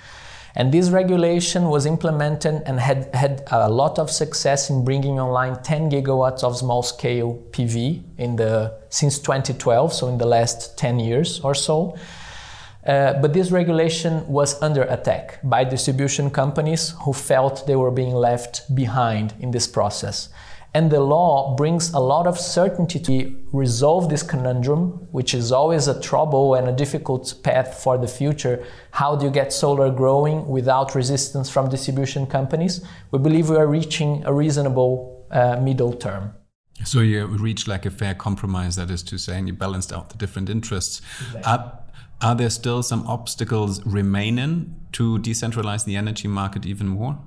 And 0.56 0.72
this 0.72 0.90
regulation 0.90 1.66
was 1.68 1.86
implemented 1.86 2.62
and 2.66 2.80
had, 2.80 3.14
had 3.14 3.44
a 3.52 3.70
lot 3.70 4.00
of 4.00 4.10
success 4.10 4.68
in 4.68 4.84
bringing 4.84 5.20
online 5.20 5.62
10 5.62 5.90
gigawatts 5.90 6.42
of 6.42 6.56
small 6.56 6.82
scale 6.82 7.40
PV 7.52 8.02
in 8.18 8.34
the, 8.34 8.74
since 8.88 9.20
2012, 9.20 9.92
so 9.92 10.08
in 10.08 10.18
the 10.18 10.26
last 10.26 10.76
10 10.76 10.98
years 10.98 11.38
or 11.40 11.54
so. 11.54 11.96
Uh, 12.86 13.14
but 13.20 13.32
this 13.32 13.50
regulation 13.50 14.26
was 14.28 14.62
under 14.62 14.82
attack 14.82 15.40
by 15.42 15.64
distribution 15.64 16.30
companies 16.30 16.94
who 17.02 17.12
felt 17.12 17.66
they 17.66 17.76
were 17.76 17.90
being 17.90 18.14
left 18.14 18.74
behind 18.74 19.34
in 19.40 19.50
this 19.50 19.66
process. 19.66 20.28
And 20.72 20.90
the 20.90 21.00
law 21.00 21.56
brings 21.56 21.94
a 21.94 21.98
lot 21.98 22.26
of 22.26 22.38
certainty 22.38 23.00
to 23.00 23.34
resolve 23.50 24.10
this 24.10 24.22
conundrum, 24.22 25.08
which 25.10 25.32
is 25.32 25.50
always 25.50 25.88
a 25.88 25.98
trouble 26.02 26.54
and 26.54 26.68
a 26.68 26.72
difficult 26.72 27.34
path 27.42 27.82
for 27.82 27.96
the 27.96 28.06
future. 28.06 28.62
How 28.90 29.16
do 29.16 29.24
you 29.24 29.30
get 29.30 29.54
solar 29.54 29.90
growing 29.90 30.46
without 30.46 30.94
resistance 30.94 31.48
from 31.48 31.70
distribution 31.70 32.26
companies? 32.26 32.84
We 33.10 33.18
believe 33.18 33.48
we 33.48 33.56
are 33.56 33.66
reaching 33.66 34.22
a 34.26 34.34
reasonable 34.34 35.26
uh, 35.30 35.56
middle 35.56 35.94
term. 35.94 36.34
So 36.84 37.00
you 37.00 37.26
reach 37.26 37.66
like 37.66 37.86
a 37.86 37.90
fair 37.90 38.14
compromise, 38.14 38.76
that 38.76 38.90
is 38.90 39.02
to 39.04 39.16
say, 39.16 39.38
and 39.38 39.48
you 39.48 39.54
balanced 39.54 39.94
out 39.94 40.10
the 40.10 40.18
different 40.18 40.50
interests. 40.50 41.00
Exactly. 41.20 41.42
Are, 41.44 41.78
are 42.20 42.34
there 42.34 42.50
still 42.50 42.82
some 42.82 43.06
obstacles 43.06 43.84
remaining 43.84 44.74
to 44.92 45.18
decentralize 45.18 45.84
the 45.84 45.96
energy 45.96 46.28
market 46.28 46.64
even 46.64 46.88
more? 46.88 47.18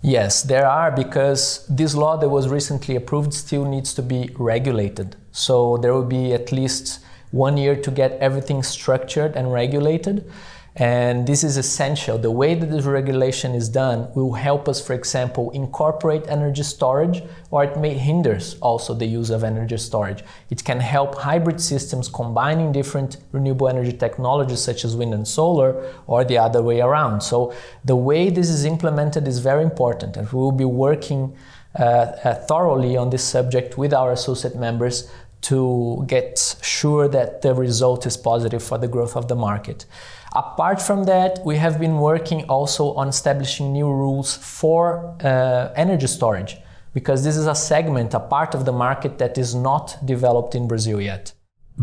Yes, 0.00 0.42
there 0.42 0.66
are 0.66 0.92
because 0.92 1.66
this 1.68 1.94
law 1.94 2.16
that 2.16 2.28
was 2.28 2.48
recently 2.48 2.94
approved 2.94 3.34
still 3.34 3.64
needs 3.64 3.92
to 3.94 4.02
be 4.02 4.30
regulated. 4.38 5.16
So 5.32 5.76
there 5.76 5.92
will 5.92 6.04
be 6.04 6.32
at 6.32 6.52
least 6.52 7.00
one 7.32 7.56
year 7.56 7.74
to 7.76 7.90
get 7.90 8.12
everything 8.20 8.62
structured 8.62 9.34
and 9.36 9.52
regulated. 9.52 10.30
And 10.78 11.26
this 11.26 11.42
is 11.42 11.56
essential. 11.56 12.18
The 12.18 12.30
way 12.30 12.54
that 12.54 12.66
this 12.66 12.84
regulation 12.84 13.52
is 13.52 13.68
done 13.68 14.08
will 14.14 14.34
help 14.34 14.68
us, 14.68 14.80
for 14.80 14.92
example, 14.92 15.50
incorporate 15.50 16.28
energy 16.28 16.62
storage, 16.62 17.22
or 17.50 17.64
it 17.64 17.76
may 17.76 17.94
hinders 17.94 18.56
also 18.60 18.94
the 18.94 19.06
use 19.06 19.30
of 19.30 19.42
energy 19.42 19.76
storage. 19.76 20.22
It 20.50 20.62
can 20.62 20.78
help 20.78 21.16
hybrid 21.16 21.60
systems 21.60 22.08
combining 22.08 22.70
different 22.70 23.16
renewable 23.32 23.68
energy 23.68 23.92
technologies 23.92 24.60
such 24.60 24.84
as 24.84 24.94
wind 24.94 25.14
and 25.14 25.26
solar, 25.26 25.92
or 26.06 26.24
the 26.24 26.38
other 26.38 26.62
way 26.62 26.80
around. 26.80 27.22
So 27.22 27.52
the 27.84 27.96
way 27.96 28.30
this 28.30 28.48
is 28.48 28.64
implemented 28.64 29.26
is 29.26 29.40
very 29.40 29.64
important, 29.64 30.16
and 30.16 30.32
we 30.32 30.38
will 30.38 30.52
be 30.52 30.64
working 30.64 31.36
uh, 31.76 31.82
uh, 31.82 32.34
thoroughly 32.34 32.96
on 32.96 33.10
this 33.10 33.24
subject 33.24 33.78
with 33.78 33.92
our 33.92 34.12
associate 34.12 34.54
members 34.54 35.10
to 35.40 36.04
get 36.08 36.56
sure 36.62 37.08
that 37.08 37.42
the 37.42 37.54
result 37.54 38.06
is 38.06 38.16
positive 38.16 38.62
for 38.62 38.78
the 38.78 38.88
growth 38.88 39.16
of 39.16 39.28
the 39.28 39.36
market. 39.36 39.86
Apart 40.38 40.80
from 40.80 41.02
that, 41.06 41.44
we 41.44 41.56
have 41.56 41.80
been 41.80 41.98
working 41.98 42.44
also 42.44 42.94
on 42.94 43.08
establishing 43.08 43.72
new 43.72 43.88
rules 43.88 44.36
for 44.36 45.16
uh, 45.24 45.72
energy 45.74 46.06
storage 46.06 46.58
because 46.94 47.24
this 47.24 47.36
is 47.36 47.48
a 47.48 47.56
segment, 47.56 48.14
a 48.14 48.20
part 48.20 48.54
of 48.54 48.64
the 48.64 48.70
market 48.70 49.18
that 49.18 49.36
is 49.36 49.56
not 49.56 49.96
developed 50.04 50.54
in 50.54 50.68
Brazil 50.68 51.00
yet. 51.00 51.32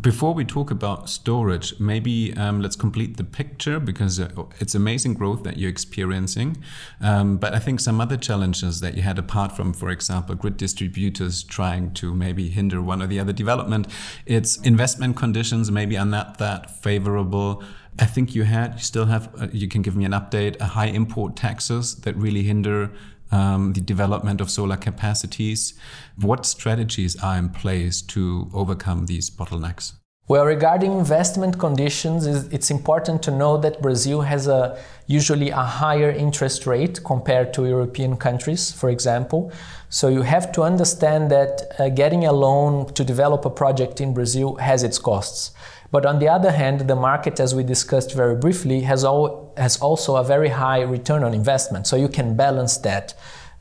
Before 0.01 0.33
we 0.33 0.45
talk 0.45 0.71
about 0.71 1.09
storage, 1.09 1.79
maybe 1.79 2.33
um, 2.35 2.61
let's 2.61 2.75
complete 2.77 3.17
the 3.17 3.23
picture 3.25 3.79
because 3.79 4.19
uh, 4.19 4.29
it's 4.59 4.75
amazing 4.75 5.15
growth 5.15 5.43
that 5.43 5.57
you're 5.57 5.69
experiencing. 5.69 6.57
Um, 7.01 7.37
but 7.37 7.53
I 7.53 7.59
think 7.59 7.81
some 7.81 7.99
other 7.99 8.17
challenges 8.17 8.79
that 8.81 8.95
you 8.95 9.03
had, 9.03 9.17
apart 9.17 9.53
from, 9.53 9.73
for 9.73 9.89
example, 9.89 10.35
grid 10.35 10.55
distributors 10.57 11.43
trying 11.43 11.93
to 11.95 12.13
maybe 12.13 12.49
hinder 12.49 12.81
one 12.81 13.01
or 13.01 13.07
the 13.07 13.19
other 13.19 13.33
development, 13.33 13.87
it's 14.25 14.57
investment 14.57 15.15
conditions 15.15 15.71
maybe 15.71 15.97
are 15.97 16.05
not 16.05 16.39
that 16.39 16.71
favorable. 16.81 17.63
I 17.99 18.05
think 18.05 18.35
you 18.35 18.43
had, 18.43 18.73
you 18.73 18.79
still 18.79 19.05
have, 19.05 19.29
uh, 19.41 19.47
you 19.51 19.67
can 19.67 19.81
give 19.81 19.95
me 19.95 20.05
an 20.05 20.11
update, 20.11 20.59
a 20.59 20.65
high 20.65 20.87
import 20.87 21.35
taxes 21.35 21.95
that 22.01 22.15
really 22.17 22.43
hinder 22.43 22.91
um, 23.31 23.73
the 23.73 23.81
development 23.81 24.41
of 24.41 24.49
solar 24.49 24.77
capacities. 24.77 25.73
What 26.19 26.45
strategies 26.45 27.15
are 27.23 27.37
in 27.37 27.49
place 27.49 28.01
to 28.03 28.49
overcome 28.53 29.05
these 29.05 29.29
bottlenecks? 29.29 29.93
Well, 30.27 30.43
regarding 30.43 30.91
investment 30.91 31.59
conditions, 31.59 32.25
it's 32.25 32.71
important 32.71 33.21
to 33.23 33.31
know 33.31 33.57
that 33.57 33.79
Brazil 33.79 34.21
has 34.21 34.47
a 34.47 34.75
usually 35.05 35.51
a 35.51 35.61
higher 35.61 36.09
interest 36.09 36.65
rate 36.65 37.03
compared 37.03 37.53
to 37.53 37.67
European 37.67 38.17
countries, 38.17 38.71
for 38.71 38.89
example. 38.89 39.51
So 39.89 40.07
you 40.07 40.23
have 40.23 40.51
to 40.53 40.63
understand 40.63 41.29
that 41.29 41.67
uh, 41.77 41.89
getting 41.89 42.25
a 42.25 42.33
loan 42.33 42.91
to 42.95 43.03
develop 43.03 43.45
a 43.45 43.51
project 43.51 44.01
in 44.01 44.15
Brazil 44.15 44.55
has 44.55 44.81
its 44.81 44.97
costs. 44.97 45.51
But 45.95 46.05
on 46.05 46.19
the 46.19 46.27
other 46.27 46.51
hand, 46.51 46.89
the 46.89 46.95
market, 46.97 47.39
as 47.39 47.55
we 47.55 47.63
discussed 47.63 48.13
very 48.13 48.35
briefly, 48.35 48.81
has, 48.81 49.05
al- 49.05 49.53
has 49.55 49.77
also 49.77 50.17
a 50.17 50.25
very 50.25 50.49
high 50.49 50.81
return 50.81 51.23
on 51.23 51.33
investment. 51.33 51.87
So 51.87 51.95
you 51.95 52.09
can 52.09 52.35
balance 52.35 52.75
that 52.79 53.13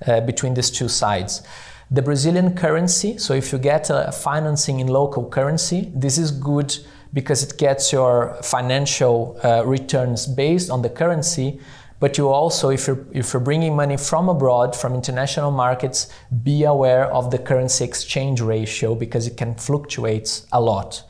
uh, 0.04 0.20
between 0.22 0.54
these 0.54 0.68
two 0.68 0.88
sides. 0.88 1.44
The 1.92 2.02
Brazilian 2.02 2.56
currency, 2.56 3.18
so 3.18 3.34
if 3.34 3.52
you 3.52 3.58
get 3.60 3.88
a 3.88 4.10
financing 4.10 4.80
in 4.80 4.88
local 4.88 5.28
currency, 5.28 5.92
this 5.94 6.18
is 6.18 6.32
good 6.32 6.76
because 7.12 7.44
it 7.44 7.56
gets 7.56 7.92
your 7.92 8.36
financial 8.42 9.38
uh, 9.44 9.64
returns 9.64 10.26
based 10.26 10.70
on 10.70 10.82
the 10.82 10.90
currency. 10.90 11.60
But 12.00 12.18
you 12.18 12.30
also, 12.30 12.70
if 12.70 12.88
you're, 12.88 13.06
if 13.12 13.32
you're 13.32 13.44
bringing 13.44 13.76
money 13.76 13.96
from 13.96 14.28
abroad, 14.28 14.74
from 14.74 14.92
international 14.94 15.52
markets, 15.52 16.12
be 16.42 16.64
aware 16.64 17.06
of 17.14 17.30
the 17.30 17.38
currency 17.38 17.84
exchange 17.84 18.40
ratio 18.40 18.96
because 18.96 19.28
it 19.28 19.36
can 19.36 19.54
fluctuate 19.54 20.42
a 20.50 20.60
lot. 20.60 21.04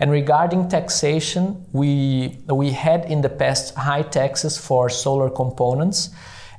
And 0.00 0.10
regarding 0.10 0.68
taxation, 0.68 1.66
we, 1.72 2.38
we 2.48 2.70
had 2.70 3.04
in 3.04 3.20
the 3.20 3.28
past 3.28 3.74
high 3.74 4.02
taxes 4.02 4.56
for 4.56 4.88
solar 4.88 5.28
components, 5.28 6.08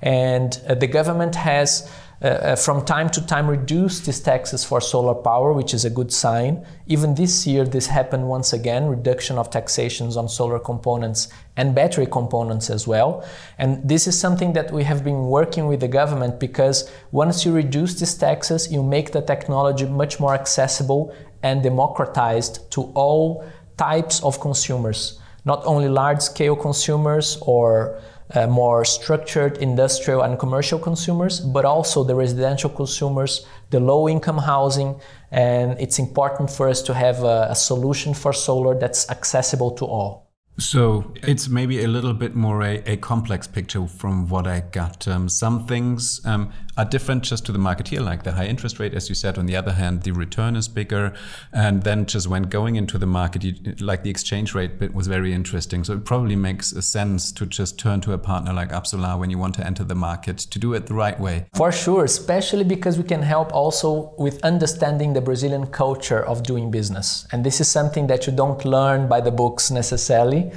and 0.02 0.62
uh, 0.68 0.76
the 0.76 0.88
government 0.88 1.36
has 1.36 1.92
uh, 2.24 2.28
uh, 2.28 2.56
from 2.56 2.86
time 2.86 3.10
to 3.10 3.26
time 3.26 3.48
reduced 3.50 4.06
these 4.06 4.20
taxes 4.20 4.64
for 4.64 4.80
solar 4.80 5.16
power, 5.16 5.54
which 5.54 5.74
is 5.74 5.86
a 5.86 5.90
good 5.90 6.14
sign. 6.14 6.64
Even 6.86 7.16
this 7.16 7.48
year, 7.48 7.66
this 7.66 7.88
happened 7.88 8.28
once 8.28 8.54
again 8.54 8.86
reduction 8.86 9.40
of 9.40 9.50
taxations 9.50 10.16
on 10.16 10.30
solar 10.30 10.60
components 10.60 11.30
and 11.58 11.74
battery 11.74 12.06
components 12.06 12.70
as 12.70 12.86
well. 12.86 13.26
And 13.58 13.90
this 13.90 14.06
is 14.06 14.20
something 14.20 14.54
that 14.54 14.72
we 14.72 14.84
have 14.84 15.04
been 15.04 15.26
working 15.26 15.66
with 15.66 15.80
the 15.80 15.88
government 15.88 16.40
because 16.40 16.92
once 17.12 17.44
you 17.44 17.54
reduce 17.54 18.00
these 18.00 18.14
taxes, 18.14 18.72
you 18.72 18.84
make 18.84 19.14
the 19.14 19.22
technology 19.24 19.88
much 19.88 20.20
more 20.20 20.36
accessible 20.36 21.16
and 21.44 21.64
democratized 21.64 22.72
to 22.72 22.92
all 22.94 23.44
types 23.78 24.24
of 24.24 24.40
consumers, 24.40 25.20
not 25.46 25.62
only 25.66 25.90
large 25.90 26.22
scale 26.22 26.56
consumers 26.56 27.38
or 27.42 28.00
uh, 28.34 28.48
more 28.48 28.86
structured 28.86 29.58
industrial 29.58 30.22
and 30.22 30.40
commercial 30.40 30.80
consumers, 30.80 31.40
but 31.40 31.66
also 31.66 32.04
the 32.04 32.16
residential 32.16 32.70
consumers, 32.70 33.46
the 33.72 33.80
low 33.80 34.08
income 34.08 34.38
housing. 34.38 35.00
And 35.32 35.80
it's 35.80 36.00
important 36.00 36.50
for 36.50 36.70
us 36.70 36.82
to 36.84 36.94
have 36.94 37.24
a, 37.24 37.48
a 37.50 37.56
solution 37.56 38.14
for 38.14 38.34
solar 38.34 38.80
that's 38.80 39.10
accessible 39.10 39.72
to 39.72 39.86
all. 39.86 40.32
So 40.58 41.14
it's 41.24 41.48
maybe 41.50 41.84
a 41.84 41.88
little 41.88 42.14
bit 42.14 42.36
more 42.36 42.62
a, 42.62 42.84
a 42.86 42.98
complex 42.98 43.48
picture 43.48 43.88
from 43.88 44.28
what 44.28 44.46
I 44.48 44.60
got. 44.60 45.08
Um, 45.08 45.28
some 45.30 45.66
things 45.66 46.22
um, 46.26 46.52
are 46.82 46.86
different 46.90 47.24
just 47.24 47.46
to 47.46 47.52
the 47.52 47.60
market 47.60 47.88
here, 47.90 48.02
like 48.02 48.24
the 48.24 48.32
high 48.32 48.48
interest 48.48 48.80
rate, 48.80 48.94
as 48.96 49.08
you 49.08 49.14
said. 49.14 49.38
On 49.38 49.46
the 49.46 49.56
other 49.56 49.74
hand, 49.74 50.02
the 50.02 50.12
return 50.12 50.56
is 50.56 50.68
bigger. 50.68 51.14
And 51.54 51.84
then 51.84 52.08
just 52.08 52.28
when 52.28 52.44
going 52.44 52.76
into 52.76 52.98
the 52.98 53.06
market, 53.06 53.44
you, 53.44 53.54
like 53.80 54.02
the 54.04 54.10
exchange 54.10 54.56
rate 54.56 54.80
bit 54.80 54.94
was 54.96 55.06
very 55.08 55.32
interesting. 55.32 55.84
So 55.84 55.94
it 55.94 56.06
probably 56.06 56.36
makes 56.36 56.72
a 56.72 56.82
sense 56.82 57.32
to 57.34 57.46
just 57.46 57.78
turn 57.78 58.02
to 58.02 58.14
a 58.14 58.18
partner 58.18 58.52
like 58.52 58.70
Absolar 58.70 59.20
when 59.20 59.30
you 59.30 59.38
want 59.38 59.54
to 59.56 59.66
enter 59.66 59.84
the 59.84 59.96
market 59.96 60.40
to 60.40 60.58
do 60.58 60.74
it 60.74 60.88
the 60.88 60.96
right 60.96 61.20
way. 61.20 61.46
For 61.54 61.72
sure, 61.72 62.04
especially 62.04 62.64
because 62.64 62.98
we 62.98 63.04
can 63.04 63.22
help 63.22 63.54
also 63.54 64.14
with 64.18 64.44
understanding 64.44 65.14
the 65.14 65.22
Brazilian 65.22 65.68
culture 65.68 66.26
of 66.26 66.42
doing 66.42 66.72
business. 66.72 67.28
And 67.32 67.44
this 67.44 67.62
is 67.62 67.68
something 67.68 68.08
that 68.08 68.26
you 68.26 68.34
don't 68.34 68.66
learn 68.66 69.08
by 69.08 69.22
the 69.22 69.32
books 69.32 69.70
necessarily 69.70 70.52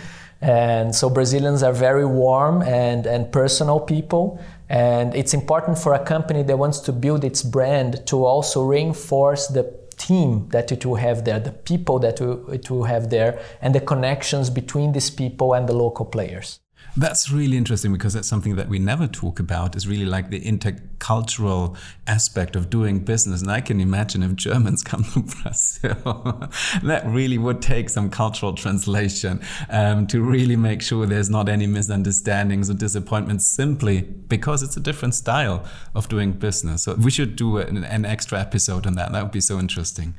And 0.45 0.95
so 0.95 1.09
Brazilians 1.09 1.63
are 1.63 1.73
very 1.73 2.05
warm 2.05 2.61
and, 2.63 3.07
and 3.07 3.33
personal 3.33 3.81
people. 3.81 4.39
And 4.69 5.15
it's 5.15 5.35
important 5.35 5.79
for 5.79 5.95
a 5.95 6.05
company 6.05 6.43
that 6.43 6.59
wants 6.59 6.81
to 6.81 6.93
build 6.93 7.25
its 7.25 7.43
brand 7.43 8.07
to 8.07 8.25
also 8.25 8.65
reinforce 8.65 9.47
the 9.47 9.73
team 9.97 10.49
that 10.49 10.73
it 10.73 10.85
will 10.85 10.97
have 10.97 11.25
there, 11.25 11.39
the 11.39 11.53
people 11.53 11.99
that 12.01 12.21
it 12.21 12.71
will 12.71 12.85
have 12.85 13.11
there, 13.11 13.41
and 13.61 13.75
the 13.75 13.81
connections 13.81 14.51
between 14.51 14.93
these 14.93 15.11
people 15.11 15.55
and 15.55 15.69
the 15.69 15.75
local 15.75 16.05
players. 16.05 16.61
That's 16.97 17.31
really 17.31 17.57
interesting 17.57 17.93
because 17.93 18.13
that's 18.13 18.29
something 18.29 18.55
that 18.55 18.69
we 18.69 18.79
never 18.79 19.09
talk 19.09 19.41
about 19.41 19.75
is 19.75 19.89
really 19.89 20.05
like 20.05 20.31
the 20.31 20.41
intercultural 20.41 21.77
aspect 22.07 22.55
of 22.55 22.71
doing 22.71 23.01
business. 23.01 23.43
And 23.43 23.51
I 23.51 23.61
can 23.61 23.81
imagine 23.81 24.23
if 24.23 24.37
Germans 24.37 24.83
come 24.85 25.03
to 25.03 25.21
Brazil, 25.21 26.49
that 26.85 27.03
really 27.05 27.37
would 27.37 27.61
take 27.61 27.91
some 27.91 28.11
cultural 28.11 28.53
translation 28.53 29.41
um, 29.71 30.07
to 30.07 30.23
really 30.23 30.55
make 30.55 30.83
sure 30.83 31.05
there's 31.05 31.31
not 31.31 31.49
any 31.49 31.67
misunderstandings 31.67 32.71
or 32.71 32.75
disappointments 32.75 33.45
simply 33.45 34.03
because 34.03 34.63
it's 34.63 34.77
a 34.77 34.81
different 34.81 35.15
style 35.15 35.65
of 35.97 36.09
doing 36.09 36.31
business. 36.31 36.85
So 36.85 36.95
we 36.95 37.11
should 37.11 37.35
do 37.35 37.59
an, 37.59 37.83
an 37.83 38.05
extra 38.05 38.39
episode 38.41 38.87
on 38.87 38.95
that. 38.95 39.11
That 39.11 39.23
would 39.25 39.33
be 39.33 39.41
so 39.41 39.59
interesting. 39.59 40.15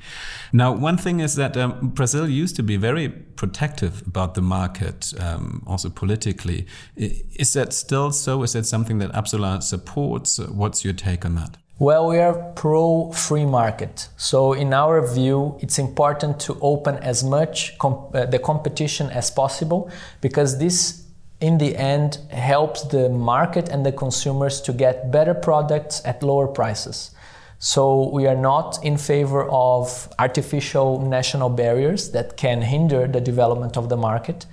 Now, 0.52 0.74
one 0.74 0.98
thing 0.98 1.22
is 1.22 1.36
that 1.36 1.56
um, 1.56 1.90
Brazil 1.90 2.28
used 2.28 2.58
to 2.58 2.64
be 2.64 2.76
very 2.76 3.08
protective 3.08 4.06
about 4.06 4.36
the 4.36 4.42
market, 4.42 5.14
um, 5.20 5.64
also 5.66 5.90
politically. 5.90 6.65
Is 6.96 7.54
that 7.54 7.74
still 7.74 8.12
so? 8.12 8.44
Is 8.44 8.54
that 8.54 8.66
something 8.66 9.00
that 9.00 9.12
Absolar 9.14 9.62
supports? 9.62 10.40
What's 10.40 10.84
your 10.84 10.94
take 10.94 11.26
on 11.26 11.36
that? 11.36 11.58
Well, 11.78 12.08
we 12.08 12.20
are 12.20 12.54
pro 12.56 13.12
free 13.12 13.44
market. 13.44 14.08
So, 14.16 14.54
in 14.54 14.74
our 14.74 15.06
view, 15.06 15.58
it's 15.60 15.78
important 15.78 16.40
to 16.42 16.58
open 16.62 16.96
as 17.00 17.22
much 17.22 17.76
uh, 17.82 18.26
the 18.28 18.40
competition 18.40 19.10
as 19.10 19.30
possible 19.30 19.92
because 20.22 20.58
this, 20.58 21.04
in 21.42 21.58
the 21.58 21.76
end, 21.76 22.20
helps 22.32 22.84
the 22.84 23.10
market 23.10 23.68
and 23.68 23.86
the 23.86 23.92
consumers 23.92 24.62
to 24.62 24.72
get 24.72 25.12
better 25.12 25.34
products 25.34 26.02
at 26.06 26.24
lower 26.24 26.48
prices. 26.48 27.12
So, 27.60 28.10
we 28.10 28.26
are 28.26 28.38
not 28.38 28.82
in 28.82 28.98
favor 28.98 29.44
of 29.50 30.08
artificial 30.18 31.02
national 31.02 31.50
barriers 31.50 32.12
that 32.12 32.38
can 32.38 32.62
hinder 32.62 33.06
the 33.06 33.20
development 33.20 33.76
of 33.76 33.90
the 33.90 33.98
market. 33.98 34.46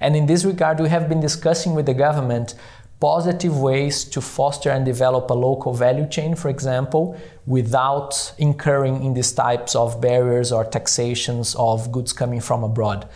And 0.00 0.16
in 0.16 0.26
this 0.26 0.44
regard, 0.44 0.80
we 0.80 0.88
have 0.88 1.08
been 1.08 1.20
discussing 1.20 1.74
with 1.74 1.86
the 1.86 1.94
government 1.94 2.54
positive 3.00 3.58
ways 3.58 4.04
to 4.04 4.20
foster 4.20 4.70
and 4.70 4.84
develop 4.84 5.28
a 5.30 5.34
local 5.34 5.74
value 5.74 6.08
chain, 6.08 6.34
for 6.34 6.48
example, 6.48 7.18
without 7.46 8.32
incurring 8.38 9.02
in 9.04 9.12
these 9.14 9.32
types 9.32 9.74
of 9.74 10.00
barriers 10.00 10.50
or 10.50 10.64
taxations 10.64 11.54
of 11.58 11.92
goods 11.92 12.12
coming 12.12 12.40
from 12.40 12.64
abroad. 12.64 13.06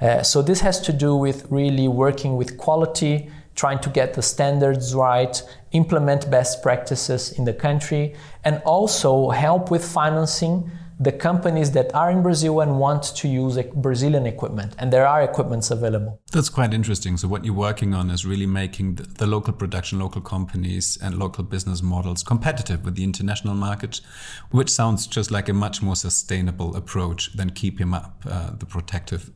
Uh, 0.00 0.22
so 0.22 0.42
this 0.42 0.60
has 0.60 0.80
to 0.80 0.92
do 0.92 1.14
with 1.16 1.46
really 1.50 1.88
working 1.88 2.36
with 2.36 2.56
quality, 2.58 3.30
trying 3.54 3.78
to 3.78 3.90
get 3.90 4.14
the 4.14 4.22
standards 4.22 4.94
right, 4.94 5.42
implement 5.72 6.30
best 6.30 6.62
practices 6.62 7.32
in 7.32 7.44
the 7.44 7.52
country, 7.52 8.14
and 8.44 8.62
also 8.64 9.30
help 9.30 9.70
with 9.70 9.84
financing 9.84 10.70
the 11.00 11.10
companies 11.10 11.70
that 11.70 11.92
are 11.94 12.10
in 12.10 12.22
Brazil 12.22 12.60
and 12.60 12.78
want 12.78 13.02
to 13.02 13.26
use 13.26 13.56
Brazilian 13.74 14.26
equipment, 14.26 14.74
and 14.78 14.92
there 14.92 15.06
are 15.06 15.22
equipments 15.22 15.70
available. 15.70 16.20
That's 16.30 16.50
quite 16.50 16.74
interesting. 16.74 17.16
So, 17.16 17.26
what 17.26 17.42
you're 17.42 17.54
working 17.54 17.94
on 17.94 18.10
is 18.10 18.26
really 18.26 18.46
making 18.46 18.96
the, 18.96 19.04
the 19.04 19.26
local 19.26 19.54
production, 19.54 19.98
local 19.98 20.20
companies, 20.20 20.98
and 21.02 21.18
local 21.18 21.42
business 21.42 21.82
models 21.82 22.22
competitive 22.22 22.84
with 22.84 22.96
the 22.96 23.04
international 23.04 23.54
market, 23.54 24.02
which 24.50 24.68
sounds 24.68 25.06
just 25.06 25.30
like 25.30 25.48
a 25.48 25.54
much 25.54 25.80
more 25.80 25.96
sustainable 25.96 26.76
approach 26.76 27.32
than 27.34 27.50
keeping 27.50 27.94
up 27.94 28.22
uh, 28.28 28.50
the 28.58 28.66
protective 28.66 29.30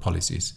policies. 0.00 0.54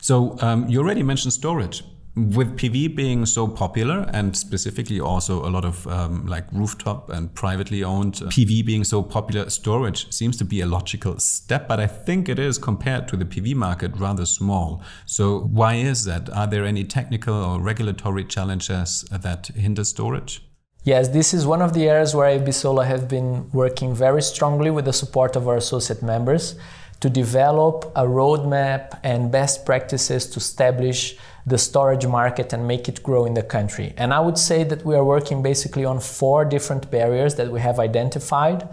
So, 0.00 0.38
um, 0.40 0.66
you 0.70 0.80
already 0.80 1.02
mentioned 1.02 1.34
storage 1.34 1.84
with 2.18 2.56
PV 2.56 2.96
being 2.96 3.26
so 3.26 3.46
popular 3.46 4.08
and 4.12 4.36
specifically 4.36 5.00
also 5.00 5.44
a 5.46 5.50
lot 5.50 5.64
of 5.64 5.86
um, 5.86 6.26
like 6.26 6.44
rooftop 6.52 7.10
and 7.10 7.32
privately 7.34 7.84
owned 7.84 8.14
PV 8.14 8.66
being 8.66 8.84
so 8.84 9.02
popular, 9.02 9.48
storage 9.50 10.12
seems 10.12 10.36
to 10.38 10.44
be 10.44 10.60
a 10.60 10.66
logical 10.66 11.18
step, 11.18 11.68
but 11.68 11.78
I 11.78 11.86
think 11.86 12.28
it 12.28 12.38
is 12.38 12.58
compared 12.58 13.08
to 13.08 13.16
the 13.16 13.24
PV 13.24 13.54
market 13.54 13.92
rather 13.96 14.26
small. 14.26 14.82
So 15.06 15.40
why 15.40 15.74
is 15.74 16.04
that? 16.04 16.28
Are 16.30 16.46
there 16.46 16.64
any 16.64 16.84
technical 16.84 17.34
or 17.34 17.60
regulatory 17.60 18.24
challenges 18.24 19.04
that 19.10 19.48
hinder 19.48 19.84
storage? 19.84 20.42
Yes, 20.84 21.08
this 21.08 21.34
is 21.34 21.46
one 21.46 21.62
of 21.62 21.74
the 21.74 21.88
areas 21.88 22.14
where 22.14 22.28
AB 22.28 22.50
Solar 22.52 22.84
have 22.84 23.08
been 23.08 23.50
working 23.50 23.94
very 23.94 24.22
strongly 24.22 24.70
with 24.70 24.86
the 24.86 24.92
support 24.92 25.36
of 25.36 25.46
our 25.46 25.56
associate 25.56 26.02
members 26.02 26.54
to 27.00 27.08
develop 27.08 27.92
a 27.94 28.04
roadmap 28.04 28.98
and 29.02 29.30
best 29.30 29.64
practices 29.64 30.26
to 30.30 30.38
establish 30.38 31.16
the 31.48 31.58
storage 31.58 32.06
market 32.06 32.52
and 32.52 32.66
make 32.66 32.88
it 32.88 33.02
grow 33.02 33.24
in 33.24 33.34
the 33.34 33.42
country. 33.42 33.94
And 33.96 34.12
I 34.12 34.20
would 34.20 34.38
say 34.38 34.64
that 34.64 34.84
we 34.84 34.94
are 34.94 35.04
working 35.04 35.42
basically 35.42 35.84
on 35.84 36.00
four 36.00 36.44
different 36.44 36.90
barriers 36.90 37.34
that 37.36 37.50
we 37.50 37.60
have 37.60 37.78
identified. 37.78 38.68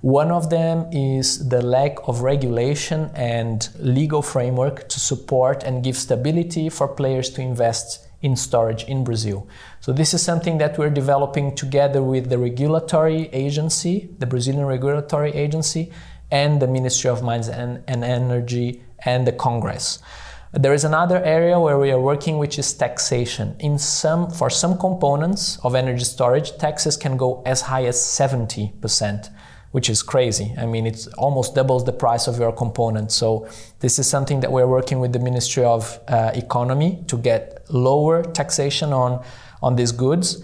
One 0.00 0.30
of 0.30 0.50
them 0.50 0.86
is 0.92 1.48
the 1.48 1.60
lack 1.60 1.96
of 2.06 2.20
regulation 2.20 3.10
and 3.14 3.68
legal 3.80 4.22
framework 4.22 4.88
to 4.90 5.00
support 5.00 5.64
and 5.64 5.82
give 5.82 5.96
stability 5.96 6.68
for 6.68 6.86
players 6.86 7.30
to 7.30 7.40
invest 7.40 8.06
in 8.22 8.36
storage 8.36 8.84
in 8.84 9.04
Brazil. 9.04 9.48
So, 9.80 9.92
this 9.92 10.12
is 10.12 10.22
something 10.22 10.58
that 10.58 10.76
we're 10.76 10.90
developing 10.90 11.54
together 11.54 12.02
with 12.02 12.28
the 12.30 12.38
regulatory 12.38 13.28
agency, 13.32 14.10
the 14.18 14.26
Brazilian 14.26 14.66
regulatory 14.66 15.32
agency, 15.32 15.92
and 16.30 16.60
the 16.60 16.66
Ministry 16.66 17.10
of 17.10 17.22
Mines 17.22 17.48
and, 17.48 17.82
and 17.86 18.04
Energy 18.04 18.82
and 19.04 19.26
the 19.26 19.32
Congress. 19.32 20.00
There 20.52 20.72
is 20.72 20.82
another 20.82 21.22
area 21.22 21.60
where 21.60 21.78
we 21.78 21.90
are 21.90 22.00
working, 22.00 22.38
which 22.38 22.58
is 22.58 22.72
taxation. 22.72 23.54
In 23.58 23.78
some, 23.78 24.30
for 24.30 24.48
some 24.48 24.78
components 24.78 25.58
of 25.62 25.74
energy 25.74 26.04
storage, 26.04 26.56
taxes 26.56 26.96
can 26.96 27.18
go 27.18 27.42
as 27.44 27.60
high 27.60 27.84
as 27.84 27.96
70%, 27.96 29.30
which 29.72 29.90
is 29.90 30.02
crazy. 30.02 30.54
I 30.56 30.64
mean, 30.64 30.86
it 30.86 31.06
almost 31.18 31.54
doubles 31.54 31.84
the 31.84 31.92
price 31.92 32.26
of 32.28 32.38
your 32.38 32.50
component. 32.52 33.12
So 33.12 33.46
this 33.80 33.98
is 33.98 34.08
something 34.08 34.40
that 34.40 34.50
we're 34.50 34.66
working 34.66 35.00
with 35.00 35.12
the 35.12 35.18
Ministry 35.18 35.64
of 35.64 36.00
uh, 36.08 36.30
Economy 36.34 37.04
to 37.08 37.18
get 37.18 37.66
lower 37.68 38.22
taxation 38.22 38.94
on, 38.94 39.22
on 39.62 39.76
these 39.76 39.92
goods. 39.92 40.42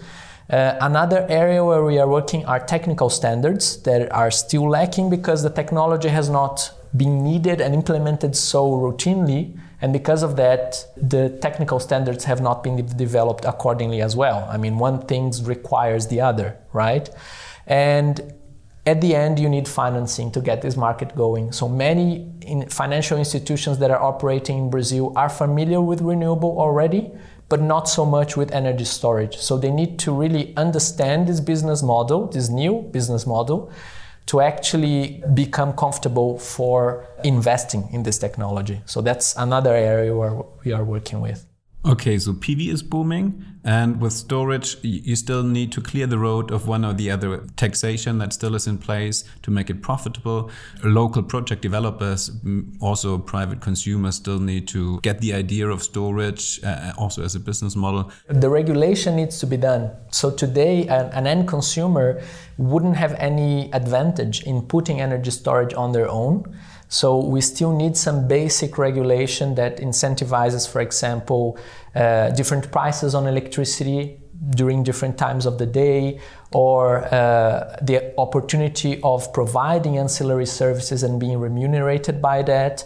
Uh, 0.51 0.77
another 0.81 1.25
area 1.29 1.65
where 1.65 1.83
we 1.83 1.97
are 1.97 2.07
working 2.07 2.45
are 2.45 2.63
technical 2.63 3.09
standards 3.09 3.81
that 3.81 4.11
are 4.11 4.29
still 4.29 4.69
lacking 4.69 5.09
because 5.09 5.41
the 5.41 5.49
technology 5.49 6.09
has 6.09 6.29
not 6.29 6.71
been 6.95 7.23
needed 7.23 7.59
and 7.59 7.73
implemented 7.73 8.35
so 8.35 8.69
routinely 8.69 9.57
and 9.85 9.93
because 9.93 10.23
of 10.23 10.35
that, 10.37 10.83
the 10.97 11.29
technical 11.43 11.79
standards 11.79 12.23
have 12.23 12.41
not 12.41 12.63
been 12.63 12.87
developed 12.97 13.45
accordingly 13.45 14.01
as 14.01 14.15
well. 14.15 14.47
I 14.49 14.57
mean, 14.57 14.79
one 14.79 15.05
thing 15.05 15.31
requires 15.43 16.07
the 16.07 16.21
other, 16.21 16.57
right? 16.73 17.07
And 17.67 18.33
at 18.87 18.99
the 18.99 19.13
end, 19.13 19.37
you 19.37 19.47
need 19.47 19.67
financing 19.67 20.31
to 20.31 20.41
get 20.41 20.63
this 20.63 20.75
market 20.75 21.15
going. 21.15 21.51
So 21.51 21.69
many 21.69 22.27
in 22.41 22.67
financial 22.67 23.19
institutions 23.19 23.77
that 23.77 23.91
are 23.91 24.01
operating 24.01 24.57
in 24.57 24.69
Brazil 24.71 25.13
are 25.15 25.29
familiar 25.29 25.79
with 25.79 26.01
renewable 26.01 26.59
already, 26.59 27.11
but 27.47 27.61
not 27.61 27.87
so 27.87 28.07
much 28.07 28.35
with 28.35 28.51
energy 28.53 28.85
storage. 28.85 29.37
So 29.37 29.55
they 29.55 29.69
need 29.69 29.99
to 29.99 30.11
really 30.11 30.57
understand 30.57 31.27
this 31.27 31.39
business 31.39 31.83
model, 31.83 32.25
this 32.25 32.49
new 32.49 32.81
business 32.81 33.27
model, 33.27 33.71
to 34.27 34.41
actually 34.41 35.23
become 35.33 35.73
comfortable 35.73 36.39
for 36.39 37.07
investing 37.23 37.87
in 37.91 38.03
this 38.03 38.17
technology. 38.17 38.81
So 38.85 39.01
that's 39.01 39.35
another 39.35 39.73
area 39.75 40.15
where 40.15 40.41
we 40.63 40.71
are 40.71 40.83
working 40.83 41.21
with. 41.21 41.45
Okay, 41.85 42.17
so 42.17 42.33
PV 42.33 42.73
is 42.73 42.81
booming, 42.81 43.45
and 43.65 43.99
with 43.99 44.13
storage, 44.13 44.77
you 44.83 45.15
still 45.15 45.41
need 45.41 45.71
to 45.71 45.81
clear 45.81 46.05
the 46.05 46.19
road 46.19 46.51
of 46.51 46.67
one 46.67 46.85
or 46.85 46.93
the 46.93 47.09
other 47.09 47.37
taxation 47.55 48.19
that 48.19 48.31
still 48.31 48.53
is 48.53 48.67
in 48.67 48.77
place 48.77 49.23
to 49.41 49.49
make 49.49 49.71
it 49.71 49.81
profitable. 49.81 50.51
Local 50.83 51.23
project 51.23 51.63
developers, 51.63 52.29
also 52.79 53.17
private 53.17 53.61
consumers, 53.61 54.15
still 54.15 54.39
need 54.39 54.67
to 54.67 54.99
get 55.01 55.19
the 55.19 55.33
idea 55.33 55.67
of 55.67 55.81
storage 55.81 56.63
uh, 56.63 56.93
also 56.95 57.23
as 57.23 57.33
a 57.33 57.39
business 57.39 57.75
model. 57.75 58.11
The 58.27 58.49
regulation 58.49 59.15
needs 59.15 59.39
to 59.39 59.47
be 59.47 59.57
done. 59.57 59.91
So 60.11 60.29
today, 60.29 60.87
an, 60.87 61.07
an 61.13 61.25
end 61.25 61.47
consumer 61.47 62.21
wouldn't 62.57 62.97
have 62.97 63.13
any 63.15 63.73
advantage 63.73 64.43
in 64.43 64.61
putting 64.61 65.01
energy 65.01 65.31
storage 65.31 65.73
on 65.73 65.91
their 65.91 66.07
own 66.07 66.55
so 66.87 67.17
we 67.17 67.41
still 67.41 67.75
need 67.75 67.97
some 67.97 68.27
basic 68.27 68.77
regulation 68.77 69.55
that 69.55 69.77
incentivizes, 69.77 70.69
for 70.71 70.81
example, 70.81 71.57
uh, 71.95 72.29
different 72.31 72.71
prices 72.71 73.15
on 73.15 73.27
electricity 73.27 74.19
during 74.51 74.83
different 74.83 75.17
times 75.17 75.45
of 75.45 75.57
the 75.57 75.65
day, 75.65 76.19
or 76.51 77.05
uh, 77.05 77.77
the 77.81 78.13
opportunity 78.17 78.99
of 79.03 79.31
providing 79.33 79.97
ancillary 79.97 80.45
services 80.45 81.03
and 81.03 81.19
being 81.19 81.39
remunerated 81.39 82.21
by 82.21 82.41
that. 82.43 82.83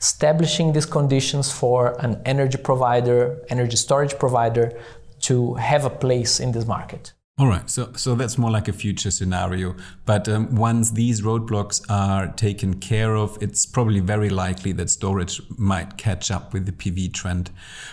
Establishing 0.00 0.72
these 0.72 0.86
conditions 0.86 1.52
for 1.52 1.94
an 2.04 2.20
energy 2.24 2.58
provider, 2.58 3.44
energy 3.48 3.76
storage 3.76 4.18
provider, 4.18 4.72
to 5.20 5.54
have 5.54 5.84
a 5.84 5.90
place 5.90 6.40
in 6.40 6.50
this 6.52 6.66
market. 6.66 7.12
All 7.38 7.46
right, 7.46 7.70
so 7.70 7.90
so 7.96 8.14
that's 8.14 8.36
more 8.36 8.50
like 8.50 8.68
a 8.68 8.74
future 8.74 9.10
scenario. 9.10 9.74
But 10.04 10.28
um, 10.28 10.54
once 10.54 10.90
these 10.90 11.22
roadblocks 11.22 11.80
are 11.88 12.28
taken 12.28 12.74
care 12.74 13.16
of, 13.16 13.38
it's 13.40 13.64
probably 13.64 14.00
very 14.00 14.28
likely 14.28 14.72
that 14.72 14.90
storage 14.90 15.40
might 15.56 15.96
catch 15.96 16.30
up 16.30 16.52
with 16.52 16.66
the 16.66 16.72
PV 16.72 17.14
trend. 17.14 17.50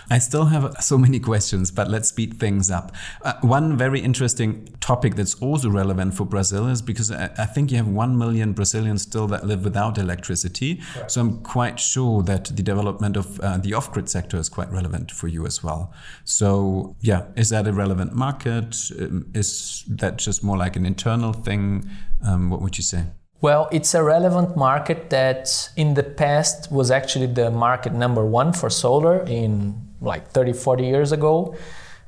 I 0.09 0.19
still 0.19 0.45
have 0.45 0.75
so 0.81 0.97
many 0.97 1.19
questions, 1.31 1.71
but 1.71 1.89
let's 1.89 2.09
speed 2.09 2.37
things 2.37 2.69
up. 2.69 2.91
Uh, 3.21 3.35
one 3.39 3.77
very 3.77 4.01
interesting 4.01 4.75
topic 4.81 5.15
that's 5.15 5.35
also 5.35 5.69
relevant 5.69 6.15
for 6.15 6.25
Brazil 6.25 6.67
is 6.67 6.81
because 6.81 7.09
I, 7.09 7.29
I, 7.37 7.45
think 7.45 7.71
you 7.71 7.77
have 7.77 7.87
one 7.87 8.17
million 8.17 8.51
Brazilians 8.51 9.03
still 9.03 9.27
that 9.27 9.45
live 9.45 9.63
without 9.63 9.97
electricity. 9.97 10.81
Right. 10.97 11.09
So 11.09 11.21
I'm 11.21 11.41
quite 11.43 11.79
sure 11.79 12.23
that 12.23 12.45
the 12.45 12.63
development 12.63 13.15
of 13.15 13.39
uh, 13.39 13.57
the 13.57 13.73
off-grid 13.73 14.09
sector 14.09 14.35
is 14.37 14.49
quite 14.49 14.69
relevant 14.69 15.11
for 15.11 15.29
you 15.29 15.45
as 15.45 15.63
well. 15.63 15.93
So 16.25 16.97
yeah, 16.99 17.27
is 17.37 17.49
that 17.51 17.67
a 17.67 17.71
relevant 17.71 18.13
market? 18.13 18.75
Um, 18.99 19.28
is 19.33 19.83
that 19.87 20.17
just 20.17 20.43
more 20.43 20.57
like 20.57 20.75
an 20.75 20.85
internal 20.85 21.33
thing? 21.33 21.89
Um, 22.23 22.49
what 22.49 22.61
would 22.61 22.77
you 22.77 22.83
say? 22.83 23.05
Well, 23.41 23.69
it's 23.71 23.93
a 23.93 24.03
relevant 24.03 24.57
market 24.57 25.09
that 25.11 25.69
in 25.77 25.93
the 25.93 26.03
past 26.03 26.71
was 26.71 26.91
actually 26.91 27.27
the 27.27 27.49
market 27.49 27.93
number 27.93 28.25
one 28.25 28.51
for 28.51 28.69
solar 28.69 29.23
in 29.25 29.75
like 30.01 30.27
30, 30.31 30.53
40 30.53 30.83
years 30.83 31.11
ago. 31.13 31.55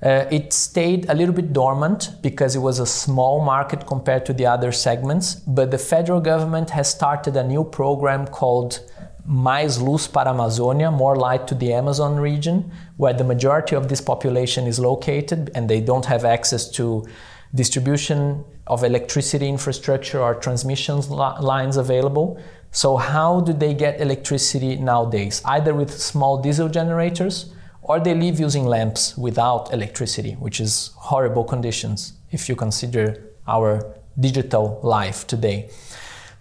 Uh, 0.04 0.26
it 0.32 0.52
stayed 0.52 1.08
a 1.10 1.14
little 1.14 1.34
bit 1.34 1.54
dormant 1.54 2.16
because 2.22 2.56
it 2.56 2.60
was 2.60 2.80
a 2.80 2.86
small 2.86 3.40
market 3.46 3.86
compared 3.86 4.26
to 4.26 4.34
the 4.34 4.46
other 4.46 4.72
segments, 4.72 5.36
but 5.36 5.70
the 5.70 5.78
federal 5.78 6.20
government 6.20 6.72
has 6.72 6.90
started 6.90 7.38
a 7.38 7.44
new 7.44 7.64
program 7.64 8.26
called 8.26 8.80
Mais 9.26 9.80
Luz 9.80 10.08
para 10.08 10.32
Amazônia, 10.32 10.92
more 10.92 11.16
light 11.16 11.48
to 11.48 11.56
the 11.56 11.74
Amazon 11.74 12.18
region, 12.18 12.72
where 12.98 13.14
the 13.14 13.24
majority 13.24 13.76
of 13.76 13.88
this 13.88 14.02
population 14.02 14.68
is 14.68 14.80
located 14.80 15.52
and 15.56 15.70
they 15.70 15.80
don't 15.80 16.06
have 16.06 16.26
access 16.26 16.70
to 16.72 17.06
distribution 17.54 18.44
of 18.68 18.84
electricity 18.84 19.48
infrastructure 19.48 20.22
or 20.22 20.36
transmission 20.36 21.02
lines 21.10 21.78
available. 21.78 22.40
So, 22.72 22.96
how 22.98 23.42
do 23.42 23.54
they 23.54 23.74
get 23.74 24.00
electricity 24.00 24.78
nowadays? 24.78 25.42
Either 25.46 25.74
with 25.74 25.92
small 25.92 26.42
diesel 26.42 26.70
generators 26.70 27.54
or 27.82 28.00
they 28.00 28.14
live 28.14 28.40
using 28.40 28.66
lamps 28.66 29.18
without 29.18 29.74
electricity, 29.74 30.34
which 30.34 30.62
is 30.62 30.92
horrible 30.96 31.44
conditions 31.44 32.14
if 32.32 32.48
you 32.48 32.56
consider 32.56 33.22
our 33.48 33.94
digital 34.20 34.80
life 34.84 35.28
today. 35.28 35.70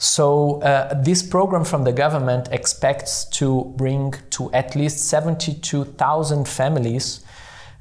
So, 0.03 0.63
uh, 0.63 0.95
this 0.95 1.23
program 1.23 1.63
from 1.63 1.85
the 1.85 1.93
government 1.93 2.49
expects 2.53 3.27
to 3.37 3.71
bring 3.77 4.15
to 4.31 4.51
at 4.53 4.75
least 4.75 5.11
72,000 5.11 6.49
families. 6.49 7.23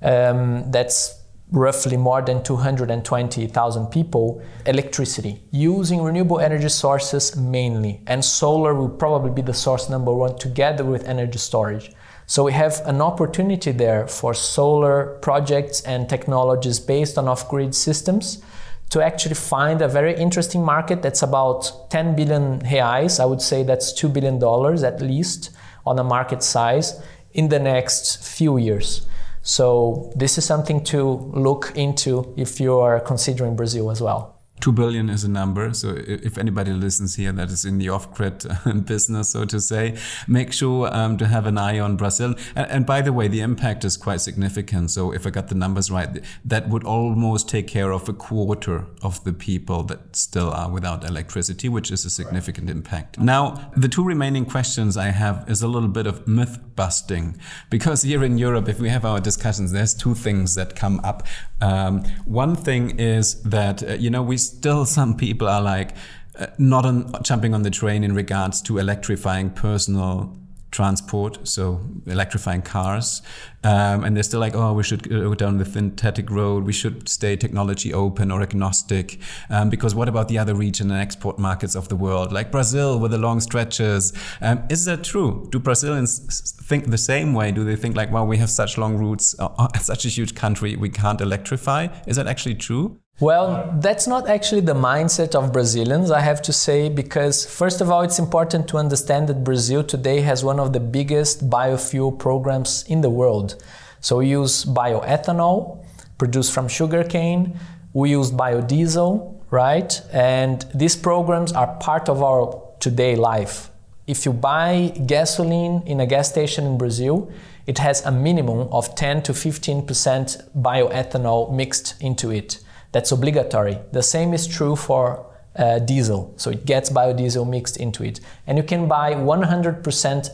Um, 0.02 0.70
that's 0.70 1.16
roughly 1.50 1.96
more 1.96 2.22
than 2.22 2.44
220,000 2.44 3.88
people 3.88 4.42
electricity 4.66 5.42
using 5.52 6.02
renewable 6.02 6.42
energy 6.42 6.68
sources 6.68 7.38
mainly. 7.38 8.02
And 8.06 8.24
solar 8.24 8.76
will 8.76 8.90
probably 8.90 9.32
be 9.32 9.42
the 9.42 9.54
source 9.54 9.90
number 9.90 10.14
one 10.14 10.38
together 10.38 10.84
with 10.84 11.08
energy 11.08 11.40
storage. 11.40 11.94
So 12.26 12.44
we 12.44 12.52
have 12.52 12.82
an 12.86 13.00
opportunity 13.00 13.72
there 13.72 14.08
for 14.08 14.34
solar 14.34 15.18
projects 15.22 15.82
and 15.84 16.10
technologies 16.10 16.82
based 16.82 17.18
on 17.18 17.30
off 17.30 17.48
grid 17.48 17.74
systems 17.74 18.44
to 18.89 19.02
actually 19.02 19.36
find 19.36 19.82
a 19.82 19.88
very 19.88 20.15
interesting 20.15 20.63
market 20.63 21.02
that's 21.02 21.21
about 21.21 21.89
10 21.91 22.15
billion 22.15 22.60
reais. 22.62 23.19
I 23.19 23.25
would 23.25 23.41
say 23.41 23.63
that's 23.63 23.93
$2 23.93 24.12
billion 24.12 24.36
at 24.84 25.02
least 25.02 25.52
on 25.86 25.99
a 25.99 26.04
market 26.04 26.41
size 26.43 27.02
in 27.34 27.49
the 27.49 27.60
next 27.60 28.23
few 28.23 28.58
years. 28.58 29.06
So 29.41 30.12
this 30.15 30.38
is 30.38 30.45
something 30.45 30.84
to 30.86 31.04
look 31.34 31.71
into 31.75 32.34
if 32.36 32.60
you 32.60 32.80
are 32.80 32.99
considering 32.99 33.56
Brazil 33.56 33.91
as 33.91 34.02
well. 34.02 34.38
2 34.62 34.72
billion 34.72 35.10
is 35.10 35.24
a 35.24 35.30
number. 35.30 35.74
So 35.74 35.95
if 35.98 36.38
anybody 36.38 36.72
listens 36.72 37.15
here 37.15 37.32
that 37.32 37.50
is 37.50 37.65
in 37.65 37.78
the 37.78 37.89
off-grid 37.89 38.45
business, 38.86 39.30
so 39.30 39.45
to 39.45 39.60
say, 39.60 39.98
make 40.28 40.52
sure 40.54 40.93
um, 40.93 41.17
to 41.17 41.28
have 41.28 41.45
an 41.45 41.58
eye 41.58 41.80
on 41.80 41.98
Brazil. 41.98 42.36
And, 42.56 42.72
and, 42.72 42.86
by 42.86 43.02
the 43.02 43.13
way, 43.13 43.28
the 43.28 43.41
impact 43.41 43.86
is 43.86 43.98
quite 43.98 44.22
significant. 44.22 44.91
So 44.91 45.12
if 45.12 45.26
I 45.26 45.30
got 45.30 45.48
the 45.48 45.56
numbers 45.56 45.91
right, 45.91 46.24
that 46.45 46.69
would 46.69 46.84
almost 46.84 47.48
take 47.50 47.67
care 47.67 47.91
of 47.91 48.10
a 48.10 48.13
quarter 48.13 48.86
of 49.02 49.24
the 49.24 49.34
people 49.34 49.84
that 49.84 50.15
still 50.15 50.50
are 50.50 50.69
without 50.69 51.04
electricity, 51.04 51.69
which 51.69 51.91
is 51.91 52.06
a 52.06 52.10
significant 52.10 52.67
right. 52.67 52.76
impact. 52.76 53.19
Now, 53.19 53.72
the 53.76 53.88
two 53.88 54.04
remaining 54.04 54.45
questions 54.45 54.98
I 54.98 55.12
have 55.12 55.45
is 55.48 55.62
a 55.62 55.67
little 55.67 55.89
bit 55.89 56.08
of 56.08 56.28
myth 56.28 56.60
busting 56.76 57.38
because 57.69 58.04
here 58.04 58.24
in 58.24 58.38
Europe, 58.38 58.67
if 58.67 58.80
we 58.80 58.89
have 58.89 59.06
our 59.06 59.19
discussions, 59.19 59.72
there's 59.72 59.93
two 59.93 60.15
things 60.15 60.56
that 60.56 60.76
come 60.76 61.00
up. 61.04 61.28
Um, 61.62 62.04
one 62.26 62.56
thing 62.56 63.00
is 63.00 63.41
that, 63.43 63.84
uh, 63.84 63.93
you 63.93 64.10
know, 64.10 64.24
we 64.24 64.38
still 64.58 64.86
some 64.86 65.16
people 65.16 65.48
are 65.48 65.62
like 65.62 65.96
uh, 66.38 66.48
not 66.58 66.86
on, 66.86 67.12
jumping 67.24 67.54
on 67.54 67.64
the 67.64 67.72
train 67.72 68.04
in 68.04 68.14
regards 68.14 68.62
to 68.64 68.78
electrifying 68.78 69.50
personal 69.50 70.36
transport, 70.72 71.48
so 71.48 71.82
electrifying 72.06 72.62
cars. 72.62 73.22
Um, 73.64 74.04
and 74.04 74.16
they're 74.16 74.24
still 74.24 74.40
like, 74.40 74.56
oh, 74.56 74.74
we 74.74 74.84
should 74.84 75.10
go 75.10 75.34
down 75.34 75.58
the 75.58 75.66
synthetic 75.66 76.30
road. 76.30 76.64
We 76.64 76.74
should 76.74 77.10
stay 77.10 77.36
technology 77.36 77.94
open 77.94 78.32
or 78.32 78.42
agnostic. 78.42 79.20
Um, 79.50 79.70
because 79.70 79.96
what 79.96 80.08
about 80.08 80.28
the 80.28 80.38
other 80.38 80.54
region 80.54 80.92
and 80.92 81.02
export 81.02 81.40
markets 81.40 81.76
of 81.76 81.90
the 81.90 81.96
world, 81.96 82.32
like 82.32 82.52
Brazil 82.52 83.00
with 83.00 83.12
the 83.12 83.18
long 83.18 83.40
stretches? 83.40 84.14
Um, 84.42 84.64
is 84.70 84.86
that 84.86 85.04
true? 85.04 85.48
Do 85.52 85.60
Brazilians 85.60 86.54
think 86.64 86.86
the 86.86 86.98
same 86.98 87.34
way? 87.34 87.52
Do 87.52 87.64
they 87.64 87.76
think 87.76 87.96
like, 87.96 88.12
well, 88.12 88.26
we 88.26 88.38
have 88.38 88.50
such 88.50 88.78
long 88.78 88.98
routes, 88.98 89.36
uh, 89.40 89.68
such 89.80 90.06
a 90.06 90.10
huge 90.10 90.36
country, 90.36 90.76
we 90.76 90.90
can't 90.90 91.20
electrify? 91.20 91.88
Is 92.08 92.16
that 92.16 92.28
actually 92.28 92.56
true? 92.56 93.00
Well, 93.22 93.78
that's 93.82 94.08
not 94.08 94.30
actually 94.30 94.62
the 94.62 94.74
mindset 94.74 95.36
of 95.36 95.52
Brazilians, 95.52 96.10
I 96.10 96.22
have 96.22 96.42
to 96.44 96.54
say, 96.54 96.88
because 96.88 97.46
first 97.46 97.82
of 97.82 97.92
all, 97.92 98.02
it's 98.02 98.18
important 98.18 98.70
to 98.70 98.78
understand 98.78 99.28
that 99.28 99.44
Brazil 99.44 99.84
today 99.84 100.22
has 100.22 100.42
one 100.42 100.58
of 100.58 100.72
the 100.72 100.80
biggest 100.80 101.50
biofuel 101.50 102.18
programs 102.18 102.86
in 102.88 103.02
the 103.02 103.10
world. 103.10 103.62
So 104.00 104.20
we 104.20 104.30
use 104.30 104.64
bioethanol 104.64 105.84
produced 106.18 106.54
from 106.54 106.70
sugarcane, 106.70 107.60
we 107.92 108.12
use 108.12 108.32
biodiesel, 108.32 109.36
right? 109.52 110.02
And 110.14 110.66
these 110.74 110.96
programs 110.96 111.52
are 111.52 111.76
part 111.82 112.08
of 112.08 112.24
our 112.24 112.62
today 112.80 113.18
life. 113.18 113.70
If 114.08 114.26
you 114.26 114.32
buy 114.32 114.94
gasoline 115.06 115.84
in 115.86 116.00
a 116.00 116.06
gas 116.06 116.30
station 116.30 116.66
in 116.66 116.78
Brazil, 116.78 117.30
it 117.68 117.80
has 117.80 118.06
a 118.06 118.12
minimum 118.12 118.70
of 118.72 118.96
10 118.96 119.24
to 119.24 119.34
15% 119.34 120.62
bioethanol 120.62 121.52
mixed 121.52 122.02
into 122.02 122.32
it. 122.32 122.60
That's 122.91 123.12
obligatory. 123.12 123.80
The 123.91 124.04
same 124.04 124.34
is 124.34 124.47
true 124.47 124.75
for 124.75 125.25
uh, 125.56 125.80
diesel. 125.80 126.34
So 126.38 126.49
it 126.49 126.65
gets 126.65 126.89
biodiesel 126.89 127.47
mixed 127.47 127.78
into 127.78 128.04
it. 128.04 128.19
And 128.47 128.58
you 128.58 128.63
can 128.63 128.88
buy 128.88 129.13
100% 129.13 129.84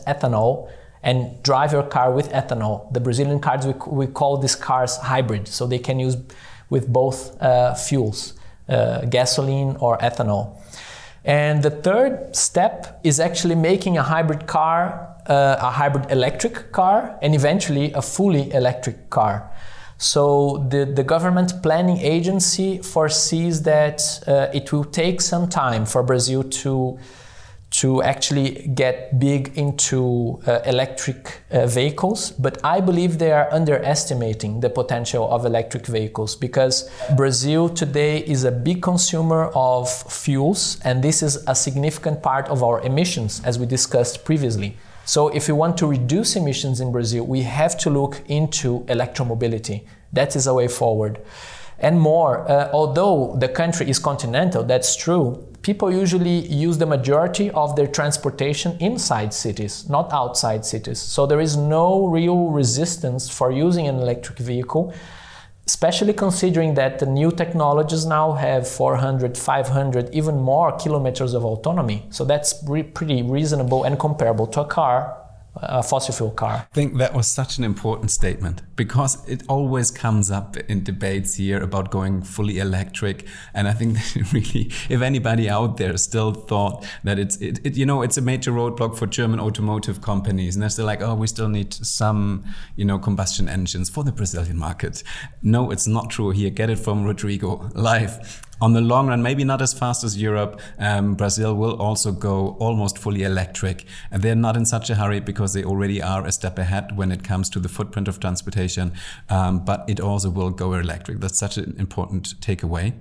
ethanol 0.04 0.70
and 1.02 1.42
drive 1.42 1.72
your 1.72 1.82
car 1.82 2.12
with 2.12 2.30
ethanol. 2.30 2.92
The 2.92 3.00
Brazilian 3.00 3.40
cars, 3.40 3.66
we, 3.66 3.74
we 3.86 4.06
call 4.06 4.38
these 4.38 4.56
cars 4.56 4.96
hybrid. 4.96 5.48
So 5.48 5.66
they 5.66 5.78
can 5.78 5.98
use 5.98 6.16
with 6.70 6.88
both 6.92 7.40
uh, 7.40 7.74
fuels, 7.74 8.34
uh, 8.68 9.04
gasoline 9.06 9.76
or 9.80 9.98
ethanol. 9.98 10.56
And 11.24 11.62
the 11.62 11.70
third 11.70 12.34
step 12.36 13.00
is 13.02 13.18
actually 13.18 13.56
making 13.56 13.98
a 13.98 14.02
hybrid 14.02 14.46
car, 14.46 15.16
uh, 15.26 15.56
a 15.58 15.70
hybrid 15.70 16.10
electric 16.10 16.72
car, 16.72 17.18
and 17.20 17.34
eventually 17.34 17.92
a 17.92 18.02
fully 18.02 18.52
electric 18.52 19.10
car. 19.10 19.50
So 19.98 20.66
the, 20.68 20.84
the 20.84 21.02
government 21.02 21.62
planning 21.62 21.98
agency 21.98 22.78
foresees 22.78 23.62
that 23.62 24.02
uh, 24.26 24.48
it 24.52 24.72
will 24.72 24.84
take 24.84 25.20
some 25.20 25.48
time 25.48 25.86
for 25.86 26.02
Brazil 26.02 26.42
to 26.42 26.98
to 27.68 28.02
actually 28.02 28.68
get 28.74 29.18
big 29.18 29.52
into 29.58 30.40
uh, 30.46 30.60
electric 30.64 31.42
uh, 31.50 31.66
vehicles, 31.66 32.30
but 32.30 32.58
I 32.64 32.80
believe 32.80 33.18
they 33.18 33.32
are 33.32 33.52
underestimating 33.52 34.60
the 34.60 34.70
potential 34.70 35.28
of 35.30 35.44
electric 35.44 35.84
vehicles 35.86 36.36
because 36.36 36.88
Brazil 37.16 37.68
today 37.68 38.18
is 38.18 38.44
a 38.44 38.52
big 38.52 38.80
consumer 38.82 39.50
of 39.54 39.90
fuels, 39.90 40.78
and 40.84 41.02
this 41.02 41.22
is 41.22 41.44
a 41.48 41.54
significant 41.54 42.22
part 42.22 42.48
of 42.48 42.62
our 42.62 42.80
emissions, 42.82 43.42
as 43.44 43.58
we 43.58 43.66
discussed 43.66 44.24
previously. 44.24 44.76
So 45.06 45.28
if 45.28 45.46
we 45.46 45.54
want 45.54 45.78
to 45.78 45.86
reduce 45.86 46.34
emissions 46.34 46.80
in 46.80 46.90
Brazil, 46.90 47.24
we 47.24 47.42
have 47.42 47.78
to 47.78 47.90
look 47.90 48.22
into 48.26 48.80
electromobility. 48.86 49.84
That 50.12 50.34
is 50.34 50.48
a 50.48 50.52
way 50.52 50.66
forward. 50.66 51.20
And 51.78 52.00
more, 52.00 52.50
uh, 52.50 52.70
although 52.72 53.36
the 53.38 53.48
country 53.48 53.88
is 53.88 54.00
continental, 54.00 54.64
that's 54.64 54.96
true, 54.96 55.46
people 55.62 55.92
usually 55.92 56.46
use 56.48 56.78
the 56.78 56.86
majority 56.86 57.50
of 57.52 57.76
their 57.76 57.86
transportation 57.86 58.76
inside 58.80 59.32
cities, 59.32 59.88
not 59.88 60.12
outside 60.12 60.64
cities. 60.64 60.98
So 60.98 61.24
there 61.24 61.40
is 61.40 61.56
no 61.56 62.08
real 62.08 62.48
resistance 62.48 63.28
for 63.28 63.52
using 63.52 63.86
an 63.86 63.96
electric 64.00 64.38
vehicle 64.38 64.92
especially 65.66 66.12
considering 66.12 66.74
that 66.74 66.98
the 66.98 67.06
new 67.06 67.30
technologies 67.30 68.06
now 68.06 68.32
have 68.32 68.68
400, 68.68 69.36
500, 69.36 70.14
even 70.14 70.40
more 70.40 70.72
kilometers 70.78 71.34
of 71.34 71.44
autonomy. 71.44 72.06
So 72.10 72.24
that's 72.24 72.62
re- 72.66 72.82
pretty 72.82 73.22
reasonable 73.22 73.84
and 73.84 73.98
comparable 73.98 74.46
to 74.48 74.60
a 74.60 74.64
car 74.66 75.26
a 75.56 75.82
fossil 75.82 76.14
fuel 76.14 76.30
car. 76.30 76.66
I 76.70 76.74
think 76.74 76.98
that 76.98 77.14
was 77.14 77.26
such 77.26 77.58
an 77.58 77.64
important 77.64 78.10
statement 78.10 78.62
because 78.76 79.26
it 79.26 79.42
always 79.48 79.90
comes 79.90 80.30
up 80.30 80.56
in 80.56 80.84
debates 80.84 81.34
here 81.34 81.62
about 81.62 81.90
going 81.90 82.22
fully 82.22 82.58
electric. 82.58 83.26
And 83.54 83.66
I 83.66 83.72
think 83.72 83.94
that 84.14 84.32
really, 84.32 84.70
if 84.88 85.00
anybody 85.00 85.48
out 85.48 85.78
there 85.78 85.96
still 85.96 86.32
thought 86.32 86.86
that 87.02 87.18
it's, 87.18 87.36
it, 87.38 87.60
it, 87.64 87.76
you 87.76 87.86
know, 87.86 88.02
it's 88.02 88.18
a 88.18 88.22
major 88.22 88.52
roadblock 88.52 88.96
for 88.96 89.06
German 89.06 89.40
automotive 89.40 90.00
companies, 90.02 90.54
and 90.54 90.62
they're 90.62 90.70
still 90.70 90.86
like, 90.86 91.02
oh, 91.02 91.14
we 91.14 91.26
still 91.26 91.48
need 91.48 91.72
some, 91.72 92.44
you 92.76 92.84
know, 92.84 92.98
combustion 92.98 93.48
engines 93.48 93.88
for 93.88 94.04
the 94.04 94.12
Brazilian 94.12 94.58
market. 94.58 95.02
No, 95.42 95.70
it's 95.70 95.86
not 95.86 96.10
true 96.10 96.30
here. 96.30 96.50
Get 96.50 96.70
it 96.70 96.78
from 96.78 97.04
Rodrigo 97.04 97.70
live 97.74 98.42
on 98.60 98.72
the 98.72 98.80
long 98.80 99.08
run, 99.08 99.22
maybe 99.22 99.44
not 99.44 99.60
as 99.60 99.74
fast 99.74 100.02
as 100.02 100.20
Europe, 100.20 100.60
um, 100.78 101.14
Brazil 101.14 101.54
will 101.54 101.80
also 101.80 102.10
go 102.10 102.56
almost 102.58 102.96
fully 102.96 103.22
electric. 103.22 103.84
And 104.10 104.22
they're 104.22 104.34
not 104.34 104.56
in 104.56 104.64
such 104.64 104.88
a 104.88 104.94
hurry 104.94 105.20
because 105.20 105.52
they 105.52 105.62
already 105.62 106.00
are 106.00 106.24
a 106.24 106.32
step 106.32 106.58
ahead 106.58 106.96
when 106.96 107.12
it 107.12 107.22
comes 107.22 107.50
to 107.50 107.60
the 107.60 107.68
footprint 107.68 108.08
of 108.08 108.18
transportation. 108.18 108.65
Um, 109.28 109.64
but 109.64 109.84
it 109.88 110.00
also 110.00 110.30
will 110.30 110.50
go 110.50 110.74
electric. 110.74 111.20
That's 111.20 111.38
such 111.38 111.56
an 111.56 111.74
important 111.78 112.40
takeaway. 112.40 112.94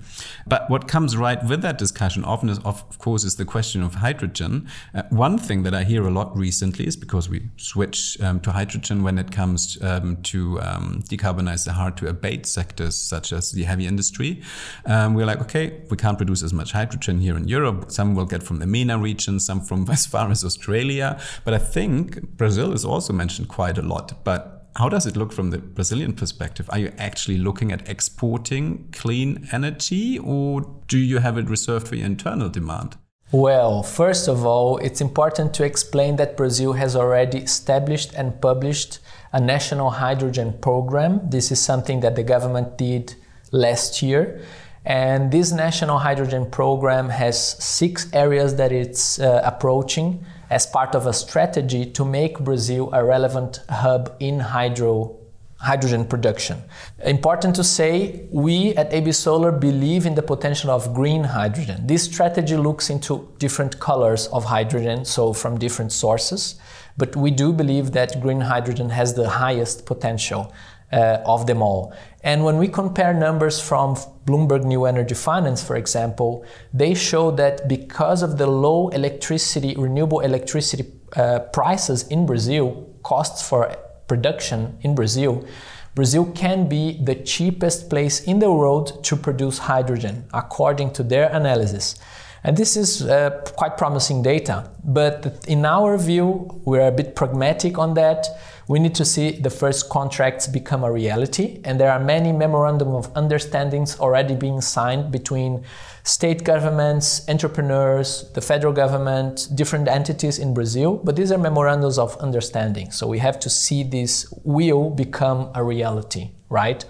But 0.48 0.70
what 0.70 0.88
comes 0.88 1.18
right 1.18 1.44
with 1.44 1.62
that 1.62 1.78
discussion 1.78 2.24
often 2.24 2.50
is, 2.50 2.60
of 2.60 2.98
course, 3.00 3.24
is 3.24 3.36
the 3.36 3.46
question 3.46 3.82
of 3.84 3.96
hydrogen. 3.96 4.68
Uh, 4.94 5.04
one 5.10 5.38
thing 5.38 5.64
that 5.64 5.74
I 5.74 5.84
hear 5.84 6.06
a 6.06 6.12
lot 6.12 6.36
recently 6.36 6.88
is 6.88 6.96
because 6.96 7.30
we 7.30 7.50
switch 7.58 8.20
um, 8.22 8.40
to 8.42 8.52
hydrogen 8.52 9.04
when 9.04 9.18
it 9.18 9.32
comes 9.32 9.82
um, 9.82 10.18
to 10.24 10.62
um, 10.62 11.04
decarbonize 11.10 11.66
the 11.66 11.74
hard 11.74 11.98
to 11.98 12.08
abate 12.08 12.46
sectors 12.46 12.96
such 12.96 13.32
as 13.34 13.52
the 13.52 13.64
heavy 13.64 13.88
industry. 13.88 14.42
Um, 14.86 15.14
we're 15.14 15.26
like, 15.26 15.42
okay, 15.42 15.82
we 15.90 15.98
can't 15.98 16.18
produce 16.18 16.44
as 16.44 16.54
much 16.54 16.72
hydrogen 16.72 17.20
here 17.20 17.38
in 17.38 17.48
Europe. 17.48 17.92
Some 17.92 18.16
will 18.16 18.26
get 18.26 18.44
from 18.44 18.60
the 18.60 18.68
MENA 18.68 18.98
region, 18.98 19.40
some 19.40 19.62
from 19.62 19.90
as 19.92 20.06
far 20.06 20.30
as 20.32 20.44
Australia. 20.44 21.20
But 21.44 21.54
I 21.54 21.58
think 21.58 22.38
Brazil 22.38 22.74
is 22.74 22.86
also 22.86 23.14
mentioned 23.14 23.48
quite 23.48 23.78
a 23.78 23.82
lot. 23.82 24.24
But 24.24 24.55
how 24.76 24.90
does 24.90 25.06
it 25.06 25.16
look 25.16 25.32
from 25.32 25.52
the 25.52 25.58
Brazilian 25.58 26.14
perspective? 26.14 26.70
Are 26.70 26.80
you 26.80 26.92
actually 26.98 27.38
looking 27.38 27.72
at 27.72 27.88
exporting 27.88 28.90
clean 28.92 29.48
energy 29.52 30.20
or 30.20 30.62
do 30.88 30.98
you 30.98 31.20
have 31.20 31.38
it 31.38 31.50
reserved 31.50 31.88
for 31.88 31.96
your 31.96 32.06
internal 32.06 32.50
demand? 32.50 32.98
Well, 33.32 33.84
first 33.84 34.28
of 34.28 34.46
all, 34.46 34.78
it's 34.78 35.02
important 35.02 35.54
to 35.56 35.64
explain 35.64 36.18
that 36.18 36.38
Brazil 36.38 36.74
has 36.74 36.96
already 36.96 37.40
established 37.40 38.14
and 38.14 38.40
published 38.40 39.00
a 39.32 39.40
national 39.40 39.92
hydrogen 39.92 40.54
program. 40.62 41.22
This 41.30 41.52
is 41.52 41.60
something 41.60 42.02
that 42.02 42.16
the 42.16 42.24
government 42.24 42.78
did 42.78 43.16
last 43.52 44.02
year. 44.02 44.42
And 44.86 45.32
this 45.32 45.52
national 45.52 46.00
hydrogen 46.00 46.50
program 46.52 47.10
has 47.10 47.64
six 47.64 48.08
areas 48.14 48.56
that 48.58 48.72
it's 48.72 49.20
uh, 49.20 49.42
approaching 49.44 50.24
as 50.50 50.66
part 50.66 50.96
of 50.96 51.08
a 51.08 51.14
strategy 51.14 51.86
to 51.86 52.06
make 52.06 52.40
Brazil 52.40 52.90
a 52.94 53.04
relevant 53.04 53.62
hub 53.70 54.16
in 54.20 54.40
hydro 54.40 55.18
hydrogen 55.58 56.06
production. 56.06 56.62
Important 57.06 57.56
to 57.56 57.64
say, 57.64 58.28
we 58.30 58.76
at 58.76 58.94
AB 58.94 59.12
Solar 59.14 59.52
believe 59.52 60.06
in 60.06 60.14
the 60.14 60.22
potential 60.22 60.70
of 60.70 60.94
green 60.94 61.24
hydrogen. 61.24 61.88
This 61.88 62.04
strategy 62.04 62.56
looks 62.56 62.90
into 62.90 63.28
different 63.40 63.80
colors 63.80 64.28
of 64.28 64.44
hydrogen, 64.46 65.06
so 65.06 65.34
from 65.34 65.58
different 65.58 65.92
sources, 65.92 66.56
but 66.98 67.16
we 67.16 67.32
do 67.32 67.52
believe 67.52 67.94
that 67.94 68.22
green 68.22 68.42
hydrogen 68.42 68.90
has 68.90 69.14
the 69.14 69.28
highest 69.28 69.86
potential 69.86 70.54
uh, 70.92 71.18
of 71.26 71.48
them 71.48 71.62
all. 71.62 71.94
And 72.26 72.44
when 72.44 72.58
we 72.58 72.68
compare 72.68 73.14
numbers 73.14 73.62
from 73.62 73.96
Bloomberg 74.26 74.64
New 74.64 74.86
Energy 74.86 75.14
Finance, 75.14 75.64
for 75.64 75.76
example, 75.76 76.44
they 76.74 76.96
show 76.96 77.30
that 77.30 77.68
because 77.68 78.24
of 78.24 78.40
the 78.40 78.48
low 78.48 78.90
electricity, 78.90 79.76
renewable 79.78 80.22
electricity 80.22 80.92
uh, 81.16 81.40
prices 81.54 82.08
in 82.08 82.26
Brazil, 82.26 82.92
costs 83.04 83.48
for 83.48 83.78
production 84.08 84.76
in 84.82 84.96
Brazil, 84.96 85.46
Brazil 85.94 86.26
can 86.32 86.68
be 86.68 87.00
the 87.04 87.14
cheapest 87.14 87.92
place 87.92 88.22
in 88.22 88.40
the 88.40 88.52
world 88.52 89.04
to 89.04 89.16
produce 89.16 89.60
hydrogen, 89.60 90.26
according 90.34 90.94
to 90.94 91.04
their 91.04 91.30
analysis. 91.30 91.96
And 92.44 92.58
this 92.58 92.76
is 92.76 93.04
uh, 93.04 93.42
quite 93.56 93.78
promising 93.78 94.24
data. 94.24 94.70
But 94.84 95.46
in 95.48 95.64
our 95.64 95.98
view, 95.98 96.62
we're 96.66 96.88
a 96.88 96.92
bit 96.92 97.16
pragmatic 97.16 97.78
on 97.78 97.94
that. 97.96 98.28
We 98.68 98.80
need 98.80 98.96
to 98.96 99.06
see 99.06 99.32
the 99.32 99.52
first 99.52 99.90
contracts 99.90 100.48
become 100.48 100.84
a 100.84 100.92
reality. 100.92 101.62
And 101.64 101.80
there 101.80 101.92
are 101.92 102.00
many 102.00 102.32
memorandum 102.32 102.96
of 102.96 103.14
understandings 103.14 104.00
already 104.00 104.36
being 104.36 104.60
signed 104.60 105.12
between 105.12 105.64
state 106.04 106.44
governments, 106.44 107.28
entrepreneurs, 107.30 108.32
the 108.34 108.42
federal 108.42 108.74
government, 108.74 109.50
different 109.54 109.88
entities 109.88 110.40
in 110.40 110.54
Brazil. 110.54 110.98
But 111.04 111.16
these 111.16 111.32
are 111.32 111.38
memorandums 111.38 112.00
of 112.00 112.18
understanding. 112.18 112.90
So 112.92 113.08
we 113.08 113.20
have 113.20 113.40
to 113.42 113.50
see 113.50 113.84
this 113.84 114.32
will 114.44 114.90
become 114.90 115.52
a 115.54 115.64
reality, 115.64 116.32
right? 116.50 116.84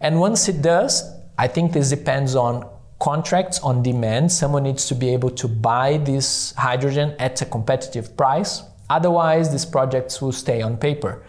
And 0.00 0.20
once 0.20 0.48
it 0.48 0.62
does, 0.62 1.10
I 1.36 1.48
think 1.48 1.72
this 1.72 1.90
depends 1.90 2.36
on 2.36 2.68
contracts 3.00 3.58
on 3.60 3.82
demand. 3.82 4.30
Someone 4.30 4.62
needs 4.62 4.86
to 4.86 4.94
be 4.94 5.08
able 5.08 5.30
to 5.30 5.48
buy 5.48 5.96
this 5.98 6.52
hydrogen 6.52 7.16
at 7.18 7.40
a 7.42 7.46
competitive 7.46 8.16
price. 8.16 8.62
Otherwise, 8.90 9.50
these 9.50 9.64
projects 9.64 10.20
will 10.20 10.32
stay 10.32 10.60
on 10.60 10.76
paper. 10.76 11.22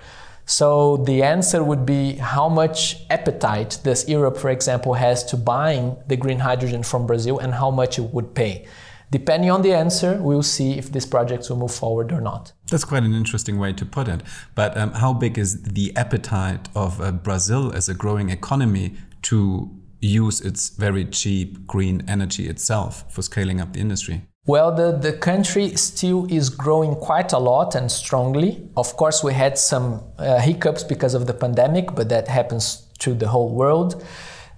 So 0.45 0.97
the 0.97 1.23
answer 1.23 1.63
would 1.63 1.85
be 1.85 2.13
how 2.15 2.49
much 2.49 3.05
appetite 3.09 3.79
does 3.83 4.09
Europe, 4.09 4.35
for 4.35 4.49
example, 4.49 4.95
has 4.95 5.23
to 5.25 5.37
buying 5.37 5.95
the 6.07 6.17
green 6.17 6.39
hydrogen 6.39 6.83
from 6.83 7.07
Brazil 7.07 7.39
and 7.39 7.53
how 7.53 7.71
much 7.71 7.99
it 7.99 8.13
would 8.13 8.35
pay. 8.35 8.65
Depending 9.11 9.51
on 9.51 9.61
the 9.61 9.73
answer, 9.73 10.17
we'll 10.21 10.41
see 10.41 10.77
if 10.77 10.91
these 10.91 11.05
projects 11.05 11.49
will 11.49 11.57
move 11.57 11.73
forward 11.73 12.11
or 12.11 12.21
not. 12.21 12.53
That's 12.69 12.85
quite 12.85 13.03
an 13.03 13.13
interesting 13.13 13.59
way 13.59 13.73
to 13.73 13.85
put 13.85 14.07
it. 14.07 14.21
But 14.55 14.75
um, 14.77 14.93
how 14.93 15.13
big 15.13 15.37
is 15.37 15.61
the 15.63 15.95
appetite 15.95 16.69
of 16.75 16.99
uh, 16.99 17.11
Brazil 17.11 17.71
as 17.73 17.89
a 17.89 17.93
growing 17.93 18.29
economy 18.29 18.95
to 19.23 19.69
use 19.99 20.41
its 20.41 20.69
very 20.69 21.05
cheap 21.05 21.67
green 21.67 22.03
energy 22.07 22.47
itself 22.47 23.05
for 23.13 23.21
scaling 23.21 23.61
up 23.61 23.73
the 23.73 23.79
industry? 23.79 24.23
Well, 24.47 24.73
the, 24.73 24.91
the 24.91 25.13
country 25.13 25.75
still 25.75 26.25
is 26.25 26.49
growing 26.49 26.95
quite 26.95 27.31
a 27.31 27.37
lot 27.37 27.75
and 27.75 27.91
strongly. 27.91 28.67
Of 28.75 28.97
course, 28.97 29.23
we 29.23 29.33
had 29.33 29.55
some 29.55 30.01
uh, 30.17 30.39
hiccups 30.39 30.83
because 30.83 31.13
of 31.13 31.27
the 31.27 31.33
pandemic, 31.35 31.93
but 31.93 32.09
that 32.09 32.27
happens 32.27 32.87
to 32.99 33.13
the 33.13 33.27
whole 33.27 33.49
world. 33.49 34.03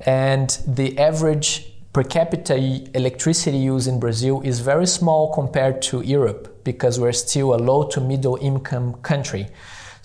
And 0.06 0.58
the 0.66 0.98
average 0.98 1.74
per 1.92 2.04
capita 2.04 2.56
electricity 2.96 3.58
use 3.58 3.86
in 3.86 4.00
Brazil 4.00 4.42
is 4.46 4.62
very 4.62 4.88
small 4.88 5.34
compared 5.34 5.82
to 5.82 6.02
Europe 6.02 6.64
because 6.64 6.98
we're 6.98 7.12
still 7.12 7.54
a 7.54 7.58
low 7.58 7.84
to 7.90 8.00
middle 8.00 8.38
income 8.42 8.94
country. 9.02 9.50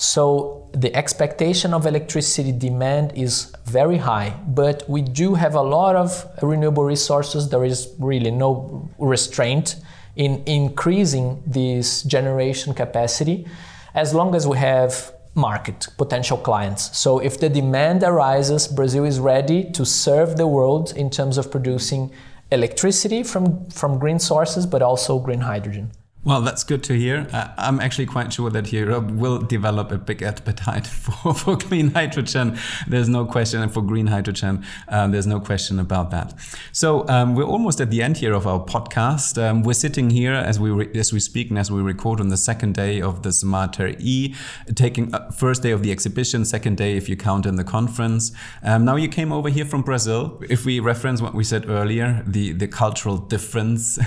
So 0.01 0.71
the 0.73 0.95
expectation 0.95 1.75
of 1.75 1.85
electricity 1.85 2.53
demand 2.53 3.13
is 3.17 3.53
very 3.65 3.97
high, 3.97 4.33
but 4.47 4.89
we 4.89 5.03
do 5.03 5.35
have 5.35 5.57
a 5.57 5.61
lot 5.61 5.97
of 5.97 6.25
renewable 6.41 6.85
resources. 6.85 7.49
There 7.49 7.65
is 7.65 7.93
really 7.99 8.31
no 8.31 8.89
restraint 8.99 9.75
in 10.15 10.45
increasing 10.47 11.43
this 11.45 12.05
generation 12.05 12.75
capacity 12.75 13.49
as 13.93 14.15
long 14.15 14.37
as 14.37 14.47
we 14.47 14.57
have 14.59 15.13
market 15.35 15.89
potential 15.97 16.39
clients. 16.39 16.97
So 16.97 17.19
if 17.19 17.41
the 17.41 17.49
demand 17.49 18.05
arises, 18.05 18.69
Brazil 18.69 19.05
is 19.05 19.19
ready 19.19 19.65
to 19.73 19.85
serve 19.85 20.37
the 20.37 20.47
world 20.47 20.93
in 20.97 21.11
terms 21.11 21.39
of 21.39 21.51
producing 21.51 22.13
electricity 22.53 23.25
from, 23.25 23.69
from 23.71 23.99
green 23.99 24.21
sources, 24.21 24.65
but 24.65 24.81
also 24.81 25.19
green 25.19 25.41
hydrogen. 25.41 25.91
Well, 26.25 26.41
that's 26.43 26.65
good 26.65 26.83
to 26.85 26.95
hear. 26.95 27.29
Uh, 27.33 27.49
I'm 27.57 27.79
actually 27.79 28.07
quite 28.07 28.33
sure 28.33 28.51
that 28.51 28.73
Europe 28.73 29.09
will 29.13 29.39
develop 29.39 29.93
a 29.93 29.99
big 29.99 30.21
appetite 30.21 30.87
for, 30.87 31.33
for 31.33 31.57
clean 31.57 31.93
hydrogen. 31.93 32.59
There's 32.89 33.09
no 33.09 33.25
question, 33.25 33.63
and 33.63 33.73
for 33.73 33.83
green 33.83 34.09
hydrogen, 34.09 34.65
um, 34.89 35.13
there's 35.13 35.29
no 35.29 35.39
question 35.39 35.79
about 35.79 36.11
that. 36.11 36.35
So 36.73 37.09
um, 37.09 37.37
we're 37.37 37.45
almost 37.45 37.81
at 37.81 37.91
the 37.91 38.03
end 38.03 38.17
here 38.17 38.33
of 38.33 38.49
our 38.49 38.59
podcast. 38.59 39.41
Um, 39.41 39.63
we're 39.63 39.75
sitting 39.75 40.11
here 40.11 40.33
as 40.33 40.59
we 40.59 40.91
as 40.99 41.13
we 41.13 41.21
speak 41.21 41.51
and 41.51 41.59
as 41.59 41.71
we 41.71 41.81
record 41.81 42.21
on 42.21 42.29
the 42.29 42.37
second 42.37 42.75
day 42.75 43.01
of 43.01 43.23
the 43.23 43.33
Smarter 43.33 43.95
E, 44.01 44.35
taking 44.75 45.15
uh, 45.15 45.31
first 45.31 45.63
day 45.63 45.71
of 45.71 45.85
the 45.85 45.93
exhibition, 45.93 46.45
second 46.45 46.77
day 46.79 46.97
if 46.97 47.09
you 47.09 47.17
count 47.17 47.47
in 47.47 47.55
the 47.55 47.65
conference. 47.65 48.33
Um, 48.65 48.85
now 48.85 48.97
you 48.97 49.09
came 49.09 49.33
over 49.33 49.49
here 49.51 49.65
from 49.65 49.83
Brazil. 49.83 50.43
If 50.51 50.65
we 50.65 50.81
reference 50.81 51.23
what 51.23 51.33
we 51.33 51.45
said 51.45 51.71
earlier, 51.71 52.25
the 52.27 52.53
the 52.53 52.67
cultural 52.67 53.19
difference. 53.19 54.01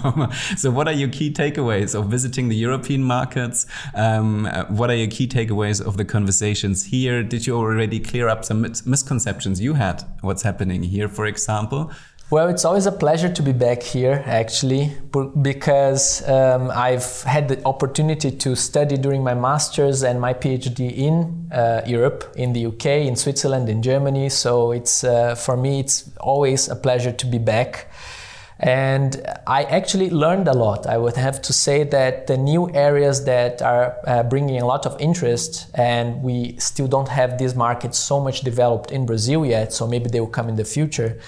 so 0.56 0.70
what 0.70 0.86
are 0.86 0.94
your 0.94 1.08
key 1.08 1.32
takeaways? 1.32 1.47
Takeaways 1.50 1.94
of 1.94 2.06
visiting 2.06 2.48
the 2.48 2.56
European 2.56 3.02
markets? 3.02 3.66
Um, 3.94 4.46
uh, 4.46 4.64
what 4.66 4.90
are 4.90 4.96
your 4.96 5.08
key 5.08 5.26
takeaways 5.26 5.84
of 5.84 5.96
the 5.96 6.04
conversations 6.04 6.84
here? 6.84 7.22
Did 7.22 7.46
you 7.46 7.56
already 7.56 8.00
clear 8.00 8.28
up 8.28 8.44
some 8.44 8.62
misconceptions 8.62 9.60
you 9.60 9.74
had? 9.74 10.04
What's 10.20 10.42
happening 10.42 10.82
here, 10.82 11.08
for 11.08 11.26
example? 11.26 11.90
Well, 12.30 12.48
it's 12.48 12.66
always 12.66 12.84
a 12.84 12.92
pleasure 12.92 13.32
to 13.32 13.42
be 13.42 13.52
back 13.52 13.82
here, 13.82 14.22
actually, 14.26 14.92
because 15.40 16.28
um, 16.28 16.70
I've 16.70 17.22
had 17.22 17.48
the 17.48 17.64
opportunity 17.64 18.30
to 18.30 18.54
study 18.54 18.98
during 18.98 19.24
my 19.24 19.32
master's 19.32 20.02
and 20.02 20.20
my 20.20 20.34
PhD 20.34 20.94
in 20.94 21.48
uh, 21.50 21.80
Europe, 21.86 22.30
in 22.36 22.52
the 22.52 22.66
UK, 22.66 22.86
in 23.08 23.16
Switzerland, 23.16 23.70
in 23.70 23.80
Germany. 23.80 24.28
So 24.28 24.72
it's 24.72 25.04
uh, 25.04 25.36
for 25.36 25.56
me, 25.56 25.80
it's 25.80 26.10
always 26.20 26.68
a 26.68 26.76
pleasure 26.76 27.12
to 27.12 27.26
be 27.26 27.38
back. 27.38 27.90
And 28.60 29.22
I 29.46 29.62
actually 29.64 30.10
learned 30.10 30.48
a 30.48 30.52
lot. 30.52 30.86
I 30.86 30.98
would 30.98 31.16
have 31.16 31.40
to 31.42 31.52
say 31.52 31.84
that 31.84 32.26
the 32.26 32.36
new 32.36 32.68
areas 32.74 33.24
that 33.24 33.62
are 33.62 33.96
uh, 34.06 34.24
bringing 34.24 34.60
a 34.60 34.66
lot 34.66 34.84
of 34.84 35.00
interest, 35.00 35.68
and 35.74 36.22
we 36.22 36.56
still 36.58 36.88
don't 36.88 37.08
have 37.08 37.38
these 37.38 37.54
markets 37.54 37.98
so 37.98 38.18
much 38.20 38.40
developed 38.40 38.90
in 38.90 39.06
Brazil 39.06 39.46
yet, 39.46 39.72
so 39.72 39.86
maybe 39.86 40.08
they 40.10 40.18
will 40.18 40.26
come 40.26 40.48
in 40.48 40.56
the 40.56 40.64
future. 40.64 41.20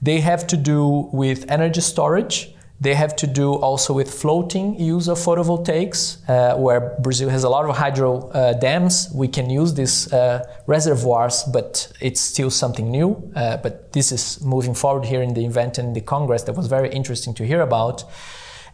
They 0.00 0.20
have 0.20 0.46
to 0.46 0.56
do 0.56 1.08
with 1.12 1.50
energy 1.50 1.80
storage 1.80 2.54
they 2.80 2.94
have 2.94 3.16
to 3.16 3.26
do 3.26 3.54
also 3.54 3.92
with 3.92 4.12
floating 4.12 4.78
use 4.78 5.08
of 5.08 5.18
photovoltaics, 5.18 6.18
uh, 6.28 6.56
where 6.56 6.96
Brazil 7.00 7.28
has 7.28 7.42
a 7.42 7.48
lot 7.48 7.68
of 7.68 7.76
hydro 7.76 8.28
uh, 8.28 8.52
dams. 8.52 9.10
We 9.12 9.26
can 9.26 9.50
use 9.50 9.74
these 9.74 10.12
uh, 10.12 10.46
reservoirs, 10.66 11.42
but 11.52 11.90
it's 12.00 12.20
still 12.20 12.50
something 12.50 12.88
new. 12.88 13.32
Uh, 13.34 13.56
but 13.56 13.92
this 13.92 14.12
is 14.12 14.40
moving 14.44 14.74
forward 14.74 15.04
here 15.04 15.22
in 15.22 15.34
the 15.34 15.44
event 15.44 15.78
and 15.78 15.88
in 15.88 15.94
the 15.94 16.00
Congress 16.00 16.44
that 16.44 16.52
was 16.52 16.68
very 16.68 16.88
interesting 16.90 17.34
to 17.34 17.44
hear 17.44 17.62
about. 17.62 18.04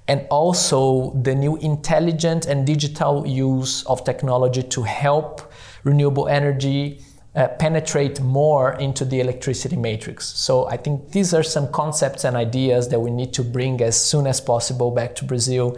And 0.07 0.27
also 0.29 1.13
the 1.23 1.35
new 1.35 1.57
intelligent 1.57 2.45
and 2.45 2.67
digital 2.67 3.27
use 3.27 3.87
of 3.87 4.05
technology 4.05 4.63
to 4.63 4.83
help 4.83 5.51
renewable 5.83 6.29
energy 6.29 7.01
uh, 7.35 7.49
penetrate 7.49 8.21
more 8.21 8.75
into 8.75 9.05
the 9.05 9.21
electricity 9.21 9.77
matrix. 9.77 10.27
So 10.27 10.67
I 10.69 10.77
think 10.77 11.11
these 11.11 11.35
are 11.35 11.43
some 11.43 11.71
concepts 11.73 12.25
and 12.25 12.37
ideas 12.37 12.89
that 12.89 13.01
we 13.01 13.11
need 13.11 13.33
to 13.35 13.43
bring 13.43 13.81
as 13.81 14.01
soon 14.01 14.27
as 14.27 14.41
possible 14.41 14.91
back 14.91 15.15
to 15.17 15.25
Brazil 15.25 15.77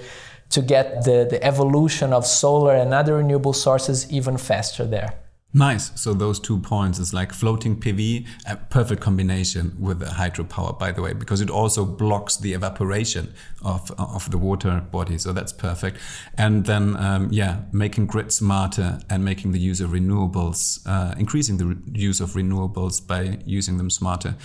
to 0.51 0.63
get 0.63 1.05
the, 1.05 1.27
the 1.29 1.43
evolution 1.43 2.13
of 2.13 2.27
solar 2.27 2.75
and 2.75 2.95
other 2.95 3.17
renewable 3.17 3.53
sources 3.53 4.11
even 4.13 4.37
faster 4.37 4.85
there. 4.85 5.15
Nice. 5.57 5.99
So 5.99 6.13
those 6.13 6.39
two 6.39 6.59
points 6.59 6.99
is 6.99 7.15
like 7.15 7.33
floating 7.33 7.81
PV, 7.81 8.27
a 8.47 8.57
perfect 8.57 9.01
combination 9.01 9.75
with 9.81 10.01
the 10.01 10.05
hydropower, 10.05 10.79
by 10.79 10.93
the 10.93 11.01
way, 11.01 11.15
because 11.15 11.41
it 11.41 11.49
also 11.49 11.87
blocks 11.87 12.37
the 12.37 12.53
evaporation 12.53 13.33
of, 13.65 13.91
of 13.99 14.31
the 14.31 14.37
water 14.37 14.85
body. 14.91 15.17
So 15.17 15.33
that's 15.33 15.55
perfect. 15.55 15.97
And 16.37 16.67
then, 16.67 16.95
um, 16.97 17.29
yeah, 17.31 17.63
making 17.73 18.05
grid 18.05 18.35
smarter 18.35 18.99
and 19.09 19.25
making 19.25 19.53
the 19.53 19.59
use 19.59 19.81
of 19.81 19.93
renewables, 19.93 20.81
uh, 20.85 21.15
increasing 21.17 21.57
the 21.57 21.79
use 21.99 22.21
of 22.21 22.33
renewables 22.33 23.07
by 23.07 23.39
using 23.47 23.79
them 23.79 23.89
smarter. 23.89 24.37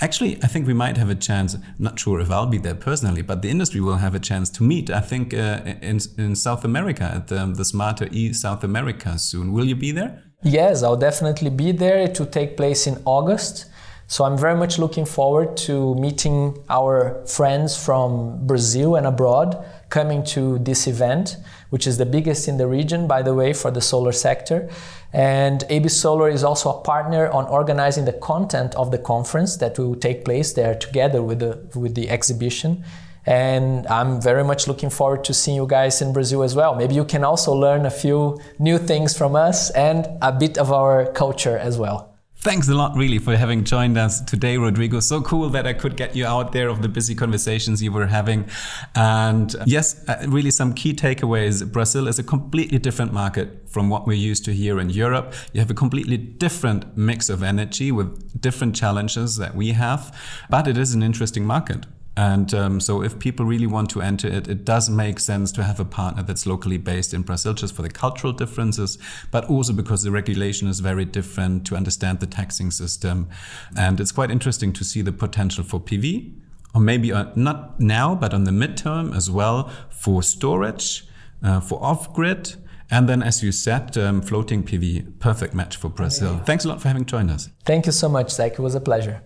Actually, 0.00 0.36
I 0.40 0.46
think 0.46 0.68
we 0.68 0.74
might 0.74 0.96
have 0.96 1.10
a 1.10 1.16
chance, 1.16 1.56
not 1.80 1.98
sure 1.98 2.20
if 2.20 2.30
I'll 2.30 2.46
be 2.46 2.58
there 2.58 2.76
personally, 2.76 3.22
but 3.22 3.42
the 3.42 3.50
industry 3.50 3.80
will 3.80 3.96
have 3.96 4.14
a 4.14 4.20
chance 4.20 4.48
to 4.50 4.62
meet, 4.62 4.88
I 4.88 5.00
think, 5.00 5.34
uh, 5.34 5.62
in, 5.82 5.98
in 6.16 6.36
South 6.36 6.64
America 6.64 7.02
at 7.02 7.26
the, 7.26 7.44
the 7.46 7.64
Smarter 7.64 8.06
E 8.12 8.32
South 8.32 8.62
America 8.62 9.18
soon. 9.18 9.52
Will 9.52 9.64
you 9.64 9.74
be 9.74 9.90
there? 9.90 10.29
Yes, 10.42 10.82
I'll 10.82 10.96
definitely 10.96 11.50
be 11.50 11.70
there. 11.72 11.98
It 11.98 12.18
will 12.18 12.26
take 12.26 12.56
place 12.56 12.86
in 12.86 13.02
August. 13.04 13.66
So 14.06 14.24
I'm 14.24 14.38
very 14.38 14.56
much 14.56 14.78
looking 14.78 15.04
forward 15.04 15.56
to 15.68 15.94
meeting 15.94 16.64
our 16.68 17.24
friends 17.26 17.76
from 17.76 18.44
Brazil 18.46 18.96
and 18.96 19.06
abroad 19.06 19.64
coming 19.90 20.24
to 20.24 20.58
this 20.60 20.86
event, 20.86 21.36
which 21.68 21.86
is 21.86 21.98
the 21.98 22.06
biggest 22.06 22.48
in 22.48 22.56
the 22.56 22.66
region, 22.66 23.06
by 23.06 23.22
the 23.22 23.34
way, 23.34 23.52
for 23.52 23.70
the 23.70 23.80
solar 23.80 24.12
sector. 24.12 24.68
And 25.12 25.60
ABSOLAR 25.68 26.32
is 26.32 26.42
also 26.42 26.70
a 26.70 26.80
partner 26.80 27.28
on 27.30 27.44
organizing 27.46 28.04
the 28.04 28.14
content 28.14 28.74
of 28.76 28.90
the 28.90 28.98
conference 28.98 29.56
that 29.58 29.78
will 29.78 29.94
take 29.94 30.24
place 30.24 30.54
there 30.54 30.74
together 30.74 31.22
with 31.22 31.40
the, 31.40 31.78
with 31.78 31.94
the 31.94 32.08
exhibition. 32.08 32.82
And 33.26 33.86
I'm 33.86 34.20
very 34.20 34.44
much 34.44 34.66
looking 34.66 34.90
forward 34.90 35.24
to 35.24 35.34
seeing 35.34 35.56
you 35.56 35.66
guys 35.66 36.00
in 36.02 36.12
Brazil 36.12 36.42
as 36.42 36.54
well. 36.54 36.74
Maybe 36.74 36.94
you 36.94 37.04
can 37.04 37.24
also 37.24 37.52
learn 37.52 37.86
a 37.86 37.90
few 37.90 38.40
new 38.58 38.78
things 38.78 39.16
from 39.16 39.36
us 39.36 39.70
and 39.70 40.08
a 40.22 40.32
bit 40.32 40.58
of 40.58 40.72
our 40.72 41.12
culture 41.12 41.58
as 41.58 41.78
well. 41.78 42.10
Thanks 42.42 42.70
a 42.70 42.74
lot, 42.74 42.96
really, 42.96 43.18
for 43.18 43.36
having 43.36 43.64
joined 43.64 43.98
us 43.98 44.22
today, 44.22 44.56
Rodrigo. 44.56 45.00
So 45.00 45.20
cool 45.20 45.50
that 45.50 45.66
I 45.66 45.74
could 45.74 45.94
get 45.94 46.16
you 46.16 46.24
out 46.24 46.52
there 46.52 46.70
of 46.70 46.80
the 46.80 46.88
busy 46.88 47.14
conversations 47.14 47.82
you 47.82 47.92
were 47.92 48.06
having. 48.06 48.48
And 48.94 49.54
yes, 49.66 50.02
uh, 50.08 50.24
really 50.26 50.50
some 50.50 50.72
key 50.72 50.94
takeaways. 50.94 51.70
Brazil 51.70 52.08
is 52.08 52.18
a 52.18 52.22
completely 52.22 52.78
different 52.78 53.12
market 53.12 53.68
from 53.68 53.90
what 53.90 54.06
we're 54.06 54.14
used 54.14 54.46
to 54.46 54.54
here 54.54 54.80
in 54.80 54.88
Europe. 54.88 55.34
You 55.52 55.60
have 55.60 55.70
a 55.70 55.74
completely 55.74 56.16
different 56.16 56.96
mix 56.96 57.28
of 57.28 57.42
energy 57.42 57.92
with 57.92 58.40
different 58.40 58.74
challenges 58.74 59.36
that 59.36 59.54
we 59.54 59.72
have, 59.72 60.18
but 60.48 60.66
it 60.66 60.78
is 60.78 60.94
an 60.94 61.02
interesting 61.02 61.44
market. 61.44 61.84
And 62.16 62.52
um, 62.54 62.80
so, 62.80 63.02
if 63.02 63.18
people 63.18 63.46
really 63.46 63.66
want 63.66 63.88
to 63.90 64.02
enter 64.02 64.26
it, 64.28 64.48
it 64.48 64.64
does 64.64 64.90
make 64.90 65.20
sense 65.20 65.52
to 65.52 65.62
have 65.62 65.78
a 65.78 65.84
partner 65.84 66.22
that's 66.22 66.44
locally 66.44 66.76
based 66.76 67.14
in 67.14 67.22
Brazil, 67.22 67.54
just 67.54 67.74
for 67.74 67.82
the 67.82 67.88
cultural 67.88 68.32
differences, 68.32 68.98
but 69.30 69.44
also 69.44 69.72
because 69.72 70.02
the 70.02 70.10
regulation 70.10 70.66
is 70.68 70.80
very 70.80 71.04
different 71.04 71.64
to 71.66 71.76
understand 71.76 72.20
the 72.20 72.26
taxing 72.26 72.70
system. 72.72 73.28
And 73.76 74.00
it's 74.00 74.12
quite 74.12 74.30
interesting 74.30 74.72
to 74.74 74.84
see 74.84 75.02
the 75.02 75.12
potential 75.12 75.62
for 75.62 75.80
PV, 75.80 76.34
or 76.74 76.80
maybe 76.80 77.12
uh, 77.12 77.26
not 77.36 77.78
now, 77.78 78.14
but 78.16 78.34
on 78.34 78.44
the 78.44 78.50
midterm 78.50 79.14
as 79.14 79.30
well, 79.30 79.70
for 79.88 80.22
storage, 80.22 81.06
uh, 81.42 81.60
for 81.60 81.82
off 81.82 82.12
grid. 82.12 82.56
And 82.90 83.08
then, 83.08 83.22
as 83.22 83.40
you 83.40 83.52
said, 83.52 83.96
um, 83.96 84.20
floating 84.20 84.64
PV, 84.64 85.20
perfect 85.20 85.54
match 85.54 85.76
for 85.76 85.88
Brazil. 85.88 86.38
Thanks 86.44 86.64
a 86.64 86.68
lot 86.68 86.82
for 86.82 86.88
having 86.88 87.04
joined 87.04 87.30
us. 87.30 87.48
Thank 87.64 87.86
you 87.86 87.92
so 87.92 88.08
much, 88.08 88.30
Zach. 88.30 88.54
It 88.54 88.58
was 88.58 88.74
a 88.74 88.80
pleasure. 88.80 89.22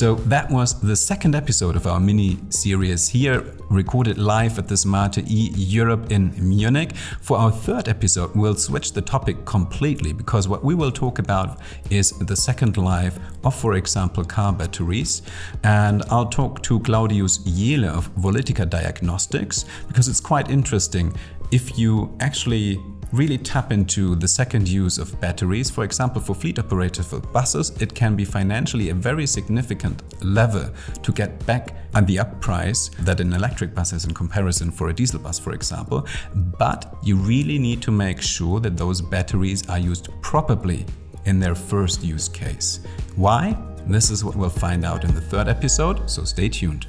So 0.00 0.14
that 0.14 0.50
was 0.50 0.80
the 0.80 0.96
second 0.96 1.34
episode 1.34 1.76
of 1.76 1.86
our 1.86 2.00
mini 2.00 2.38
series 2.48 3.06
here, 3.06 3.44
recorded 3.68 4.16
live 4.16 4.58
at 4.58 4.66
the 4.66 4.74
Smarter 4.74 5.20
E 5.26 5.50
Europe 5.54 6.10
in 6.10 6.32
Munich. 6.38 6.96
For 7.20 7.36
our 7.36 7.52
third 7.52 7.86
episode, 7.86 8.34
we'll 8.34 8.54
switch 8.54 8.94
the 8.94 9.02
topic 9.02 9.44
completely 9.44 10.14
because 10.14 10.48
what 10.48 10.64
we 10.64 10.74
will 10.74 10.90
talk 10.90 11.18
about 11.18 11.58
is 11.90 12.12
the 12.12 12.34
second 12.34 12.78
life 12.78 13.18
of, 13.44 13.54
for 13.54 13.74
example, 13.74 14.24
car 14.24 14.54
batteries. 14.54 15.20
And 15.64 16.02
I'll 16.08 16.30
talk 16.30 16.62
to 16.62 16.80
Claudius 16.80 17.36
Jehle 17.36 17.84
of 17.84 18.08
Volytica 18.14 18.66
Diagnostics 18.70 19.66
because 19.86 20.08
it's 20.08 20.18
quite 20.18 20.48
interesting 20.48 21.14
if 21.50 21.78
you 21.78 22.16
actually 22.20 22.82
really 23.12 23.38
tap 23.38 23.72
into 23.72 24.14
the 24.14 24.28
second 24.28 24.68
use 24.68 24.98
of 24.98 25.20
batteries. 25.20 25.70
For 25.70 25.84
example, 25.84 26.20
for 26.20 26.34
fleet 26.34 26.58
operators 26.58 27.06
for 27.06 27.20
buses, 27.20 27.70
it 27.80 27.94
can 27.94 28.14
be 28.16 28.24
financially 28.24 28.90
a 28.90 28.94
very 28.94 29.26
significant 29.26 30.02
lever 30.24 30.72
to 31.02 31.12
get 31.12 31.44
back 31.46 31.74
on 31.94 32.04
the 32.06 32.18
up 32.18 32.40
price 32.40 32.90
that 33.00 33.20
an 33.20 33.32
electric 33.32 33.74
bus 33.74 33.92
is 33.92 34.04
in 34.04 34.14
comparison 34.14 34.70
for 34.70 34.88
a 34.88 34.92
diesel 34.92 35.18
bus, 35.18 35.38
for 35.38 35.52
example. 35.52 36.06
But 36.34 36.94
you 37.02 37.16
really 37.16 37.58
need 37.58 37.82
to 37.82 37.90
make 37.90 38.20
sure 38.20 38.60
that 38.60 38.76
those 38.76 39.00
batteries 39.00 39.68
are 39.68 39.78
used 39.78 40.08
properly 40.22 40.86
in 41.24 41.40
their 41.40 41.54
first 41.54 42.02
use 42.02 42.28
case. 42.28 42.80
Why? 43.16 43.56
This 43.86 44.10
is 44.10 44.24
what 44.24 44.36
we'll 44.36 44.50
find 44.50 44.84
out 44.84 45.04
in 45.04 45.14
the 45.14 45.20
third 45.20 45.48
episode, 45.48 46.08
so 46.08 46.24
stay 46.24 46.48
tuned. 46.48 46.86